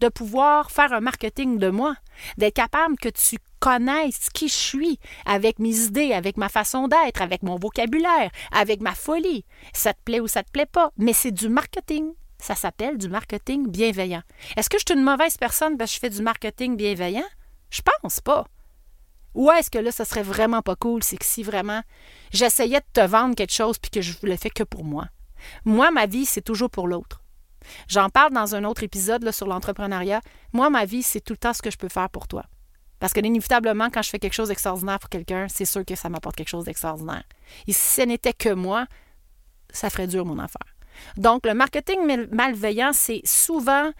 de 0.00 0.08
pouvoir 0.08 0.70
faire 0.70 0.92
un 0.92 1.00
marketing 1.00 1.58
de 1.58 1.70
moi, 1.70 1.94
d'être 2.36 2.54
capable 2.54 2.96
que 2.96 3.08
tu 3.08 3.36
connaisses 3.60 4.30
qui 4.32 4.48
je 4.48 4.54
suis 4.54 5.00
avec 5.26 5.58
mes 5.58 5.76
idées, 5.80 6.12
avec 6.12 6.36
ma 6.36 6.48
façon 6.48 6.88
d'être, 6.88 7.20
avec 7.20 7.42
mon 7.42 7.56
vocabulaire, 7.56 8.30
avec 8.52 8.80
ma 8.80 8.94
folie. 8.94 9.44
Ça 9.72 9.92
te 9.92 9.98
plaît 10.04 10.20
ou 10.20 10.28
ça 10.28 10.42
te 10.42 10.50
plaît 10.50 10.66
pas, 10.66 10.92
mais 10.96 11.12
c'est 11.12 11.32
du 11.32 11.48
marketing. 11.48 12.12
Ça 12.40 12.54
s'appelle 12.54 12.98
du 12.98 13.08
marketing 13.08 13.68
bienveillant. 13.68 14.22
Est-ce 14.56 14.70
que 14.70 14.78
je 14.78 14.84
suis 14.86 14.98
une 14.98 15.04
mauvaise 15.04 15.36
personne 15.36 15.76
parce 15.76 15.90
que 15.90 15.94
je 15.96 16.00
fais 16.00 16.10
du 16.10 16.22
marketing 16.22 16.76
bienveillant? 16.76 17.26
Je 17.70 17.82
pense 17.82 18.20
pas. 18.20 18.46
Ou 19.34 19.50
est-ce 19.50 19.70
que 19.70 19.78
là, 19.78 19.92
ça 19.92 20.04
serait 20.04 20.22
vraiment 20.22 20.62
pas 20.62 20.76
cool? 20.76 21.02
C'est 21.02 21.16
que 21.16 21.24
si 21.24 21.42
vraiment 21.42 21.82
j'essayais 22.32 22.80
de 22.80 22.86
te 22.92 23.06
vendre 23.06 23.34
quelque 23.34 23.52
chose 23.52 23.78
puis 23.78 23.90
que 23.90 24.00
je 24.00 24.14
le 24.22 24.36
fais 24.36 24.50
que 24.50 24.62
pour 24.62 24.84
moi? 24.84 25.06
Moi, 25.64 25.90
ma 25.90 26.06
vie, 26.06 26.26
c'est 26.26 26.42
toujours 26.42 26.70
pour 26.70 26.88
l'autre. 26.88 27.22
J'en 27.86 28.08
parle 28.08 28.32
dans 28.32 28.54
un 28.54 28.64
autre 28.64 28.82
épisode 28.82 29.30
sur 29.30 29.46
l'entrepreneuriat. 29.46 30.20
Moi, 30.52 30.70
ma 30.70 30.84
vie, 30.84 31.02
c'est 31.02 31.20
tout 31.20 31.34
le 31.34 31.38
temps 31.38 31.52
ce 31.52 31.62
que 31.62 31.70
je 31.70 31.76
peux 31.76 31.88
faire 31.88 32.08
pour 32.08 32.26
toi. 32.28 32.44
Parce 32.98 33.12
que 33.12 33.20
inévitablement, 33.20 33.90
quand 33.90 34.02
je 34.02 34.10
fais 34.10 34.18
quelque 34.18 34.34
chose 34.34 34.48
d'extraordinaire 34.48 34.98
pour 34.98 35.10
quelqu'un, 35.10 35.46
c'est 35.48 35.64
sûr 35.64 35.84
que 35.84 35.94
ça 35.94 36.08
m'apporte 36.08 36.36
quelque 36.36 36.48
chose 36.48 36.64
d'extraordinaire. 36.64 37.24
Et 37.66 37.72
si 37.72 38.00
ce 38.00 38.02
n'était 38.02 38.32
que 38.32 38.52
moi, 38.52 38.86
ça 39.70 39.90
ferait 39.90 40.06
dur 40.06 40.24
mon 40.24 40.38
affaire. 40.38 40.74
Donc, 41.16 41.46
le 41.46 41.54
marketing 41.54 42.26
malveillant, 42.32 42.90
c'est 42.92 43.22
souvent 43.24 43.90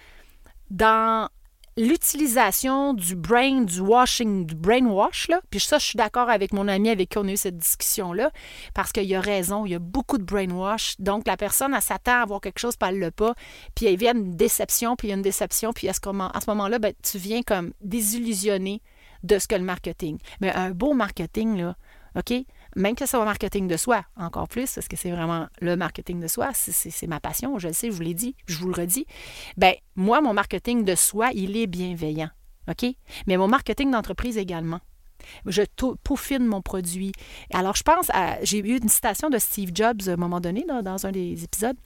dans 0.71 1.29
l'utilisation 1.77 2.93
du 2.93 3.15
brain, 3.15 3.63
du 3.63 3.81
washing, 3.81 4.47
du 4.47 4.57
brainwash, 4.57 5.29
là. 5.29 5.41
Puis 5.49 5.61
ça, 5.61 5.79
je 5.79 5.87
suis 5.87 5.97
d'accord 5.97 6.29
avec 6.29 6.53
mon 6.53 6.67
ami 6.67 6.91
avec 6.91 7.11
qui 7.11 7.19
on 7.19 7.29
a 7.29 7.31
eu 7.31 7.37
cette 7.37 7.57
discussion-là, 7.57 8.33
parce 8.75 8.91
qu'il 8.91 9.15
a 9.15 9.21
raison, 9.21 9.65
il 9.65 9.71
y 9.71 9.75
a 9.77 9.79
beaucoup 9.79 10.19
de 10.19 10.25
brainwash. 10.25 10.97
Donc, 10.99 11.27
la 11.29 11.37
personne, 11.37 11.73
elle 11.73 11.81
s'attend 11.81 12.19
à 12.19 12.23
avoir 12.23 12.41
quelque 12.41 12.59
chose, 12.59 12.77
puis 12.77 12.89
elle 12.91 12.99
l'a 12.99 13.13
pas. 13.13 13.35
Puis 13.77 13.87
il 13.87 13.97
vient 13.97 14.15
une 14.15 14.35
déception, 14.35 14.97
puis 14.97 15.09
il 15.09 15.11
y 15.11 15.15
a 15.15 15.17
une 15.17 15.23
déception, 15.23 15.73
puis 15.73 15.89
à 15.89 15.93
ce 15.93 16.01
moment-là, 16.49 16.81
ben, 16.81 16.93
tu 17.01 17.17
viens 17.17 17.43
comme 17.43 17.73
désillusionner 17.81 18.83
de 19.23 19.39
ce 19.39 19.47
que 19.47 19.55
le 19.55 19.63
marketing. 19.63 20.19
Mais 20.41 20.53
un 20.53 20.71
beau 20.71 20.95
marketing, 20.95 21.59
là, 21.59 21.77
OK? 22.17 22.33
Même 22.77 22.95
que 22.95 23.05
ce 23.05 23.11
soit 23.11 23.25
marketing 23.25 23.69
de 23.69 23.77
soi, 23.77 24.05
encore 24.17 24.49
plus, 24.49 24.73
parce 24.75 24.89
que 24.89 24.97
c'est 24.97 25.11
vraiment 25.11 25.47
le 25.61 25.77
marketing 25.77 26.21
de 26.21 26.29
soi, 26.29 26.51
c'est 26.55 27.07
ma 27.07 27.21
passion, 27.21 27.59
je 27.59 27.69
le 27.69 27.75
sais, 27.75 27.91
je 27.91 27.97
vous 27.97 28.03
l'ai 28.03 28.15
dit, 28.15 28.37
je 28.47 28.59
vous 28.59 28.69
le 28.69 28.75
redis. 28.75 29.07
Ben 29.57 29.75
moi, 29.97 30.21
mon 30.21 30.35
marketing 30.35 30.85
de 30.85 30.95
soi, 30.95 31.31
il 31.35 31.57
est 31.57 31.67
bienveillant, 31.67 32.31
OK? 32.69 32.87
Mais 33.27 33.37
mon 33.37 33.49
marketing 33.49 33.91
d'entreprise 33.91 34.39
également. 34.39 34.81
Je 35.47 35.63
peaufine 36.05 36.47
mon 36.47 36.63
produit. 36.63 37.13
Alors, 37.53 37.75
je 37.75 37.83
pense 37.83 38.09
à. 38.11 38.43
J'ai 38.45 38.59
eu 38.59 38.79
une 38.79 38.89
citation 38.89 39.31
de 39.31 39.39
Steve 39.39 39.71
Jobs 39.75 40.03
à 40.07 40.13
un 40.13 40.17
moment 40.17 40.41
donné, 40.41 40.65
dans 40.65 41.07
un 41.07 41.11
des 41.11 41.43
épisodes 41.43 41.77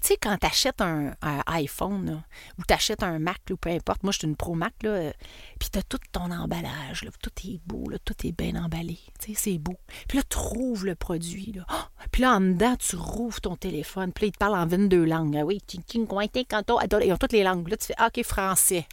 tu 0.00 0.08
sais, 0.08 0.16
quand 0.16 0.36
tu 0.38 0.46
achètes 0.46 0.80
un, 0.80 1.14
iPhone 1.46 2.22
ou 2.58 2.62
tu 2.66 2.74
achètes 2.74 3.02
un 3.02 3.18
Mac 3.18 3.40
ou 3.50 3.56
peu 3.56 3.70
importe, 3.70 4.02
moi 4.02 4.12
je 4.12 4.18
suis 4.18 4.28
une 4.28 4.36
Pro 4.36 4.54
Mac, 4.54 4.74
là, 4.82 5.12
puis 5.58 5.68
tu 5.70 5.78
as 5.78 5.82
tout 5.82 5.98
ton 6.10 6.30
emballage, 6.30 7.06
tout 7.20 7.30
est 7.46 7.60
beau, 7.66 7.84
tout 8.04 8.26
est 8.26 8.32
bien 8.32 8.56
emballé, 8.62 8.98
c'est 9.18 9.58
beau. 9.58 9.76
Puis 10.08 10.18
là, 10.18 10.24
tu 10.28 10.38
rouvres 10.38 10.86
le 10.86 10.94
produit. 10.94 11.52
Là. 11.52 11.66
Oh! 11.70 12.04
puis 12.10 12.22
là, 12.22 12.32
en 12.34 12.40
dedans, 12.40 12.76
tu 12.76 12.96
rouvres 12.96 13.40
ton 13.40 13.56
téléphone, 13.56 14.12
puis 14.12 14.24
là, 14.24 14.28
il 14.28 14.32
te 14.32 14.38
parle 14.38 14.56
en 14.56 14.66
22 14.66 15.04
langues. 15.04 15.36
Ah 15.36 15.44
oui, 15.44 15.60
ils 15.72 17.12
ont 17.12 17.16
toutes 17.16 17.32
les 17.32 17.42
langues. 17.42 17.68
Là, 17.68 17.76
tu 17.76 17.86
fais 17.86 17.94
ah, 17.98 18.08
OK, 18.08 18.24
français. 18.24 18.86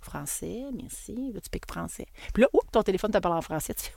Français, 0.00 0.62
merci. 0.72 1.32
Là, 1.32 1.40
tu 1.40 1.50
piques 1.50 1.68
français. 1.68 2.06
Puis 2.32 2.42
là, 2.42 2.48
oups, 2.52 2.70
ton 2.70 2.82
téléphone 2.82 3.10
te 3.10 3.18
parle 3.18 3.36
en 3.36 3.42
français. 3.42 3.74
Tu 3.74 3.84
fais, 3.84 3.92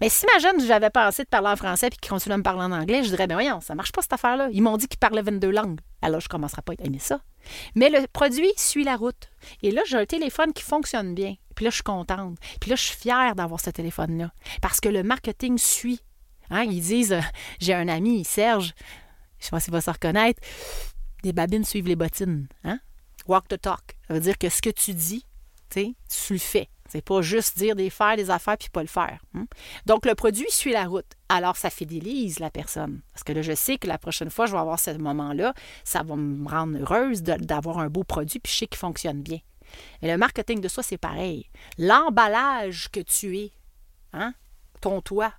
mais 0.00 0.08
si 0.08 0.26
ma 0.32 0.38
jeune, 0.40 0.60
j'avais 0.66 0.90
pensé 0.90 1.24
de 1.24 1.28
parler 1.28 1.48
en 1.48 1.56
français 1.56 1.88
puis 1.88 1.98
qu'ils 1.98 2.10
continuaient 2.10 2.34
à 2.34 2.38
me 2.38 2.42
parler 2.42 2.62
en 2.62 2.72
anglais, 2.72 3.02
je 3.02 3.08
dirais, 3.08 3.26
ben 3.26 3.34
voyons, 3.34 3.60
ça 3.60 3.74
marche 3.74 3.92
pas 3.92 4.02
cette 4.02 4.12
affaire-là. 4.12 4.48
Ils 4.52 4.62
m'ont 4.62 4.76
dit 4.76 4.88
qu'ils 4.88 4.98
parlaient 4.98 5.22
22 5.22 5.50
langues. 5.50 5.80
Alors, 6.02 6.20
je 6.20 6.26
ne 6.26 6.30
commencerai 6.30 6.62
pas 6.62 6.72
à 6.78 6.84
aimer 6.84 6.98
ça. 6.98 7.20
Mais 7.74 7.88
le 7.88 8.06
produit 8.12 8.52
suit 8.56 8.84
la 8.84 8.96
route. 8.96 9.30
Et 9.62 9.70
là, 9.70 9.82
j'ai 9.86 9.96
un 9.96 10.04
téléphone 10.04 10.52
qui 10.52 10.62
fonctionne 10.62 11.14
bien. 11.14 11.36
Puis 11.54 11.64
là, 11.64 11.70
je 11.70 11.76
suis 11.76 11.82
contente. 11.84 12.36
Puis 12.60 12.70
là, 12.70 12.76
je 12.76 12.82
suis 12.82 12.96
fière 12.96 13.34
d'avoir 13.34 13.60
ce 13.60 13.70
téléphone-là. 13.70 14.30
Parce 14.60 14.80
que 14.80 14.88
le 14.88 15.02
marketing 15.02 15.56
suit. 15.58 16.00
Hein, 16.50 16.62
ils 16.64 16.80
disent, 16.80 17.12
euh, 17.12 17.20
j'ai 17.58 17.74
un 17.74 17.88
ami, 17.88 18.24
Serge, 18.24 18.74
je 19.38 19.44
ne 19.44 19.44
sais 19.44 19.50
pas 19.50 19.60
s'il 19.60 19.72
va 19.72 19.80
se 19.80 19.90
reconnaître, 19.90 20.40
des 21.24 21.32
babines 21.32 21.64
suivent 21.64 21.88
les 21.88 21.96
bottines. 21.96 22.46
Hein? 22.62 22.78
Walk 23.26 23.48
the 23.48 23.60
talk. 23.60 23.96
Ça 24.06 24.14
veut 24.14 24.20
dire 24.20 24.38
que 24.38 24.48
ce 24.48 24.62
que 24.62 24.70
tu 24.70 24.94
dis, 24.94 25.26
tu 25.70 26.32
le 26.32 26.38
fais. 26.38 26.68
C'est 26.88 27.04
pas 27.04 27.22
juste 27.22 27.58
dire 27.58 27.76
des 27.76 27.90
faire 27.90 28.16
des 28.16 28.30
affaires 28.30 28.56
puis 28.58 28.68
pas 28.68 28.82
le 28.82 28.88
faire. 28.88 29.18
Hein. 29.34 29.46
Donc, 29.86 30.06
le 30.06 30.14
produit 30.14 30.46
suit 30.50 30.72
la 30.72 30.84
route. 30.84 31.06
Alors, 31.28 31.56
ça 31.56 31.70
fidélise 31.70 32.38
la 32.38 32.50
personne. 32.50 33.00
Parce 33.12 33.24
que 33.24 33.32
là, 33.32 33.42
je 33.42 33.54
sais 33.54 33.78
que 33.78 33.86
la 33.86 33.98
prochaine 33.98 34.30
fois, 34.30 34.46
je 34.46 34.52
vais 34.52 34.58
avoir 34.58 34.78
ce 34.78 34.90
moment-là, 34.90 35.54
ça 35.84 36.02
va 36.02 36.16
me 36.16 36.48
rendre 36.48 36.78
heureuse 36.78 37.22
d'avoir 37.22 37.78
un 37.78 37.88
beau 37.88 38.04
produit 38.04 38.38
puis 38.38 38.52
je 38.52 38.58
sais 38.58 38.66
qu'il 38.66 38.78
fonctionne 38.78 39.22
bien. 39.22 39.38
Mais 40.00 40.10
le 40.10 40.18
marketing 40.18 40.60
de 40.60 40.68
soi, 40.68 40.82
c'est 40.82 40.98
pareil. 40.98 41.50
L'emballage 41.78 42.88
que 42.90 43.00
tu 43.00 43.36
es, 43.38 43.52
hein, 44.12 44.32
ton 44.80 45.00
toit, 45.00 45.32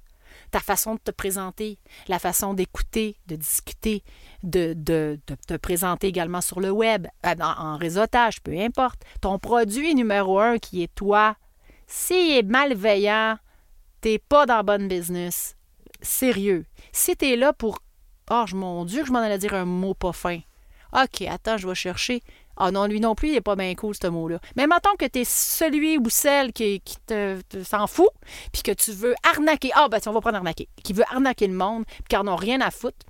ta 0.52 0.60
façon 0.60 0.96
de 0.96 1.00
te 1.00 1.12
présenter, 1.12 1.78
la 2.08 2.20
façon 2.20 2.54
d'écouter, 2.54 3.18
de 3.28 3.36
discuter, 3.36 4.04
de, 4.44 4.74
de, 4.76 5.20
te 5.48 5.56
présenter 5.56 6.08
également 6.08 6.42
sur 6.42 6.60
le 6.60 6.72
web, 6.72 7.08
euh, 7.26 7.36
en, 7.42 7.78
réseautage, 7.78 8.42
peu 8.42 8.58
importe. 8.60 9.04
Ton 9.22 9.40
produit 9.40 9.96
numéro 9.96 10.40
un 10.40 10.58
qui 10.58 10.84
est 10.84 10.94
toi, 10.94 11.36
s'il 11.88 12.38
est 12.38 12.44
malveillant, 12.44 13.38
t'es 14.02 14.20
pas 14.20 14.46
dans 14.46 14.64
bonne 14.64 14.88
business. 14.88 15.56
Sérieux. 16.02 16.66
Si 16.92 17.16
tu 17.16 17.26
es 17.26 17.36
là 17.36 17.54
pour 17.54 17.80
Oh 18.30 18.44
mon 18.54 18.84
Dieu, 18.84 19.06
je 19.06 19.12
m'en 19.12 19.20
allais 19.20 19.38
dire 19.38 19.54
un 19.54 19.66
mot 19.66 19.94
pas 19.94 20.12
fin. 20.12 20.40
OK, 20.92 21.22
attends, 21.22 21.58
je 21.58 21.68
vais 21.68 21.76
chercher. 21.76 22.22
Ah 22.58 22.72
non, 22.72 22.88
lui 22.88 23.00
non 23.00 23.14
plus, 23.14 23.30
il 23.30 23.34
n'est 23.34 23.42
pas 23.42 23.56
bien 23.56 23.74
cool, 23.76 23.96
ce 23.96 24.08
mot-là. 24.08 24.40
Mais 24.56 24.66
mettons 24.66 24.96
que 24.98 25.06
tu 25.06 25.20
es 25.20 25.24
celui 25.24 25.98
ou 26.00 26.10
celle 26.10 26.52
qui, 26.52 26.82
te, 27.06 27.40
s'en 27.64 27.86
fout, 27.86 28.10
puis 28.52 28.64
que 28.64 28.72
tu 28.72 28.92
veux 28.92 29.14
arnaquer. 29.24 29.70
Ah, 29.76 29.88
ben, 29.90 30.00
on 30.08 30.12
va 30.12 30.22
prendre 30.22 30.38
arnaquer. 30.38 30.68
Qui 30.84 30.94
veut 30.94 31.04
arnaquer 31.12 31.48
le 31.48 31.54
monde, 31.54 31.86
puis 31.86 32.04
qui 32.10 32.16
n'en 32.16 32.28
ont 32.28 32.36
rien 32.36 32.60
à 32.62 32.72
foutre. 32.72 33.06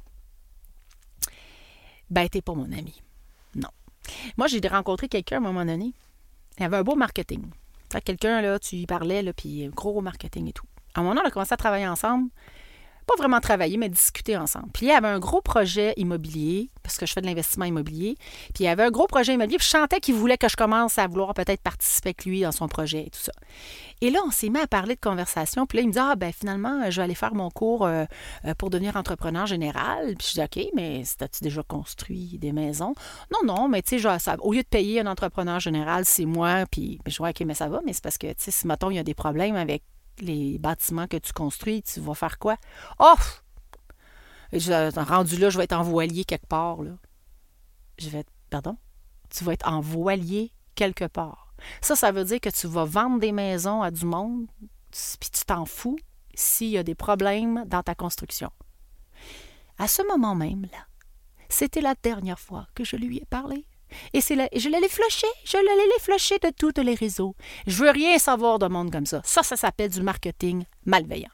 Ben, 2.10 2.27
t'es 2.27 2.42
pas 2.42 2.54
mon 2.54 2.72
ami. 2.72 3.01
Non. 3.56 3.70
Moi, 4.38 4.48
j'ai 4.48 4.60
rencontré 4.68 5.08
quelqu'un 5.08 5.38
à 5.38 5.39
un 5.39 5.44
moment 5.44 5.66
donné. 5.66 5.94
Il 6.60 6.66
avait 6.66 6.77
un 6.77 6.84
beau 6.84 6.96
marketing. 6.96 7.46
Quelqu'un, 8.04 8.42
là, 8.42 8.60
tu 8.60 8.75
y 8.75 8.86
parlais, 8.86 9.24
là, 9.24 9.32
puis 9.32 9.70
gros 9.70 10.01
marketing 10.01 10.50
et 10.50 10.54
tout. 10.54 10.66
À 10.94 11.00
un 11.00 11.04
moment, 11.04 11.22
on 11.24 11.27
a 11.27 11.32
commencé 11.32 11.54
à 11.54 11.58
travailler 11.58 11.88
ensemble 11.88 12.30
pas 13.08 13.16
vraiment 13.18 13.40
travailler, 13.40 13.78
mais 13.78 13.90
discuter 13.90 14.38
ensemble. 14.38 14.68
Puis 14.74 14.88
il 14.88 14.90
y 14.90 14.92
avait 14.92 15.08
un 15.08 15.20
gros 15.20 15.42
projet 15.42 15.94
immobilier, 15.96 16.70
parce 16.84 16.98
que 16.98 17.06
je 17.06 17.14
fais 17.14 17.22
de 17.22 17.26
l'investissement 17.26 17.66
immobilier. 17.66 18.16
Puis 18.54 18.64
il 18.64 18.64
y 18.66 18.68
avait 18.68 18.84
un 18.84 18.92
gros 18.92 19.08
projet 19.08 19.34
immobilier, 19.34 19.58
puis 19.58 19.66
je 19.66 19.72
sentais 19.72 20.00
qu'il 20.00 20.16
voulait 20.16 20.38
que 20.38 20.50
je 20.50 20.58
commence 20.58 20.98
à 20.98 21.08
vouloir 21.08 21.34
peut-être 21.34 21.62
participer 21.62 22.10
avec 22.10 22.26
lui 22.26 22.42
dans 22.42 22.52
son 22.52 22.68
projet 22.68 23.06
et 23.08 23.10
tout 23.10 23.20
ça. 23.20 23.32
Et 24.02 24.10
là, 24.12 24.20
on 24.26 24.32
s'est 24.32 24.50
mis 24.50 24.60
à 24.60 24.68
parler 24.68 24.96
de 24.96 25.00
conversation. 25.00 25.66
Puis 25.66 25.78
là, 25.78 25.82
il 25.84 25.88
me 25.88 25.94
dit 25.94 26.00
Ah, 26.00 26.16
ben 26.16 26.32
finalement, 26.32 26.92
je 26.92 26.98
vais 26.98 27.04
aller 27.04 27.16
faire 27.16 27.34
mon 27.34 27.50
cours 27.50 27.86
euh, 27.86 28.06
euh, 28.46 28.54
pour 28.56 28.70
devenir 28.70 28.96
entrepreneur 28.96 29.46
général. 29.46 30.16
Puis 30.18 30.28
je 30.30 30.34
dis 30.34 30.42
OK, 30.42 30.72
mais 30.76 31.02
as-tu 31.22 31.44
déjà 31.44 31.64
construit 31.64 32.38
des 32.38 32.52
maisons? 32.52 32.94
Non, 33.32 33.56
non, 33.56 33.70
mais 33.70 33.82
tu 33.82 34.00
sais, 34.00 34.08
au 34.40 34.54
lieu 34.54 34.62
de 34.62 34.68
payer 34.68 35.00
un 35.00 35.08
entrepreneur 35.08 35.60
général, 35.60 36.06
c'est 36.06 36.26
moi. 36.26 36.66
Puis 36.70 37.00
je 37.06 37.18
vois 37.18 37.30
OK, 37.30 37.42
mais 37.42 37.56
ça 37.56 37.70
va, 37.70 37.80
mais 37.86 37.94
c'est 37.94 38.04
parce 38.04 38.18
que, 38.18 38.28
tu 38.28 38.36
sais, 38.38 38.52
si, 38.52 38.68
mettons, 38.68 38.92
il 38.92 38.96
y 38.96 39.00
a 39.00 39.04
des 39.04 39.16
problèmes 39.16 39.56
avec 39.56 39.84
les 40.20 40.58
bâtiments 40.58 41.08
que 41.08 41.18
tu 41.18 41.34
construis, 41.34 41.84
tu 41.84 42.00
vas 42.00 42.14
faire 42.14 42.38
quoi? 42.40 42.58
Oh! 43.00 43.16
rendu 44.96 45.38
là, 45.38 45.50
je 45.50 45.58
vais 45.58 45.66
être 45.66 45.74
en 45.74 45.84
voilier 45.84 46.24
quelque 46.24 46.48
part. 46.48 46.82
Là. 46.82 46.92
Je 47.98 48.10
vais 48.10 48.20
être. 48.20 48.32
Pardon? 48.50 48.78
Tu 49.30 49.44
vas 49.44 49.54
être 49.54 49.68
en 49.68 49.82
voilier 49.82 50.54
quelque 50.76 51.06
part. 51.06 51.54
Ça, 51.82 51.96
ça 51.96 52.12
veut 52.12 52.24
dire 52.24 52.40
que 52.40 52.50
tu 52.50 52.68
vas 52.68 52.86
vendre 52.86 53.20
des 53.20 53.32
maisons 53.32 53.82
à 53.82 53.92
du 53.92 54.06
monde, 54.06 54.48
puis 54.92 55.30
tu 55.32 55.44
t'en 55.46 55.66
fous 55.66 55.98
s'il 56.34 56.70
y 56.70 56.78
a 56.78 56.84
des 56.84 56.96
problèmes 56.96 57.66
dans 57.66 57.84
ta 57.84 57.96
construction. 57.96 58.52
À 59.78 59.88
ce 59.88 60.02
moment 60.08 60.36
même, 60.36 60.64
là, 60.72 60.86
c'était 61.50 61.82
la 61.82 61.96
dernière 62.02 62.40
fois 62.40 62.68
que 62.76 62.84
je 62.84 62.96
lui 62.96 63.18
ai 63.18 63.26
parlé. 63.26 63.66
Et 64.13 64.22
c'est 64.22 64.36
je 64.36 64.70
l'allais 64.70 64.89
flusher, 64.89 65.27
je 65.44 65.58
l'allais 65.58 66.00
flusher 66.00 66.38
de 66.39 66.50
tous 66.50 66.82
les 66.82 66.96
réseaux. 66.96 67.36
Je 67.65 67.84
veux 67.84 67.89
rien 67.89 68.17
savoir 68.17 68.60
de 68.60 68.67
monde 68.67 68.91
comme 68.91 69.06
ça. 69.06 69.22
Ça, 69.24 69.44
ça 69.44 69.56
s'appelle 69.56 69.91
du 69.91 70.01
marketing 70.01 70.63
malveillant. 70.86 71.29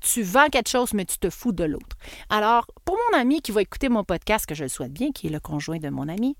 Tu 0.00 0.22
vends 0.22 0.48
quelque 0.48 0.70
chose, 0.70 0.94
mais 0.94 1.04
tu 1.04 1.18
te 1.18 1.30
fous 1.30 1.52
de 1.52 1.64
l'autre. 1.64 1.96
Alors, 2.30 2.66
pour 2.84 2.96
mon 3.10 3.18
ami 3.18 3.42
qui 3.42 3.52
va 3.52 3.62
écouter 3.62 3.88
mon 3.88 4.04
podcast, 4.04 4.46
que 4.46 4.54
je 4.54 4.64
le 4.64 4.68
souhaite 4.68 4.92
bien, 4.92 5.12
qui 5.12 5.26
est 5.26 5.30
le 5.30 5.40
conjoint 5.40 5.78
de 5.78 5.88
mon 5.88 6.08
ami, 6.08 6.36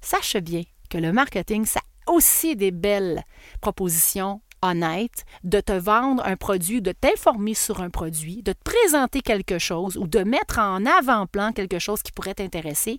sache 0.00 0.36
bien 0.36 0.62
que 0.90 0.98
le 0.98 1.12
marketing, 1.12 1.66
ça 1.66 1.80
a 1.80 2.12
aussi 2.12 2.56
des 2.56 2.70
belles 2.70 3.22
propositions 3.60 4.40
honnêtes 4.62 5.24
de 5.44 5.60
te 5.60 5.72
vendre 5.72 6.24
un 6.26 6.36
produit, 6.36 6.82
de 6.82 6.92
t'informer 6.92 7.54
sur 7.54 7.80
un 7.80 7.90
produit, 7.90 8.42
de 8.42 8.52
te 8.52 8.62
présenter 8.64 9.20
quelque 9.20 9.58
chose 9.58 9.96
ou 9.96 10.06
de 10.06 10.20
mettre 10.20 10.58
en 10.58 10.84
avant-plan 10.84 11.52
quelque 11.52 11.78
chose 11.78 12.02
qui 12.02 12.12
pourrait 12.12 12.34
t'intéresser 12.34 12.98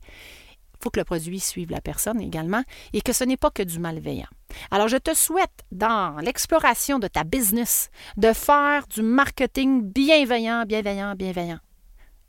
il 0.80 0.84
faut 0.84 0.90
que 0.90 1.00
le 1.00 1.06
produit 1.06 1.42
suive 1.42 1.72
la 1.72 1.82
personne 1.82 2.22
également 2.22 2.64
et 2.94 3.02
que 3.02 3.12
ce 3.12 3.26
n'est 3.26 3.38
pas 3.38 3.52
que 3.52 3.64
du 3.64 3.80
malveillant. 3.80 4.28
Alors, 4.72 4.88
je 4.88 4.96
te 4.96 5.14
souhaite, 5.14 5.66
dans 5.72 6.18
l'exploration 6.22 7.00
de 7.00 7.08
ta 7.08 7.26
business, 7.26 7.90
de 8.16 8.32
faire 8.32 8.88
du 8.88 9.02
marketing 9.02 9.82
bienveillant, 9.84 10.64
bienveillant, 10.66 11.16
bienveillant. 11.16 11.60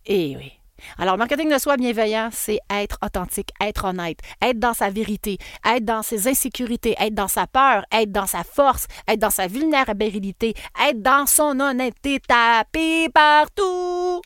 Eh 0.07 0.37
oui. 0.37 0.53
Alors, 0.99 1.17
marketing 1.17 1.53
de 1.53 1.59
soi 1.59 1.77
bienveillant, 1.77 2.31
c'est 2.33 2.59
être 2.71 2.99
authentique, 3.05 3.51
être 3.61 3.85
honnête, 3.85 4.19
être 4.43 4.59
dans 4.59 4.75
sa 4.75 4.91
vérité, 4.91 5.39
être 5.65 5.85
dans 5.85 6.03
ses 6.03 6.27
insécurités, 6.27 6.97
être 6.99 7.15
dans 7.15 7.29
sa 7.29 7.47
peur, 7.47 7.85
être 7.93 8.11
dans 8.11 8.27
sa 8.27 8.43
force, 8.43 8.87
être 9.07 9.21
dans 9.21 9.31
sa 9.31 9.47
vulnérabilité, 9.47 10.55
être 10.89 11.01
dans 11.01 11.27
son 11.27 11.61
honnêteté 11.61 12.19
tapée 12.21 13.09
partout. 13.11 14.23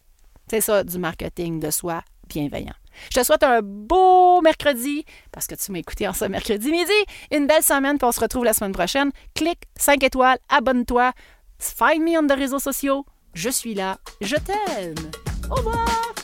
C'est 0.48 0.60
ça 0.60 0.84
du 0.84 0.98
marketing 0.98 1.60
de 1.60 1.70
soi 1.70 2.02
bienveillant. 2.28 2.74
Je 3.12 3.20
te 3.20 3.24
souhaite 3.24 3.42
un 3.42 3.60
beau 3.62 4.40
mercredi, 4.42 5.04
parce 5.32 5.46
que 5.46 5.54
tu 5.54 5.72
m'as 5.72 5.78
écouté 5.78 6.08
en 6.08 6.12
ce 6.12 6.24
mercredi 6.24 6.70
midi. 6.70 6.92
Une 7.32 7.46
belle 7.46 7.62
semaine, 7.62 7.98
puis 7.98 8.06
on 8.06 8.12
se 8.12 8.20
retrouve 8.20 8.44
la 8.44 8.52
semaine 8.52 8.72
prochaine. 8.72 9.10
Clique 9.34 9.62
5 9.76 10.02
étoiles, 10.02 10.38
abonne-toi, 10.48 11.12
find 11.58 12.02
me 12.02 12.18
on 12.18 12.26
les 12.26 12.34
réseaux 12.34 12.58
sociaux. 12.58 13.04
Je 13.34 13.50
suis 13.50 13.74
là. 13.74 13.98
Je 14.20 14.36
t'aime. 14.36 15.10
Au 15.50 15.54
revoir! 15.56 16.23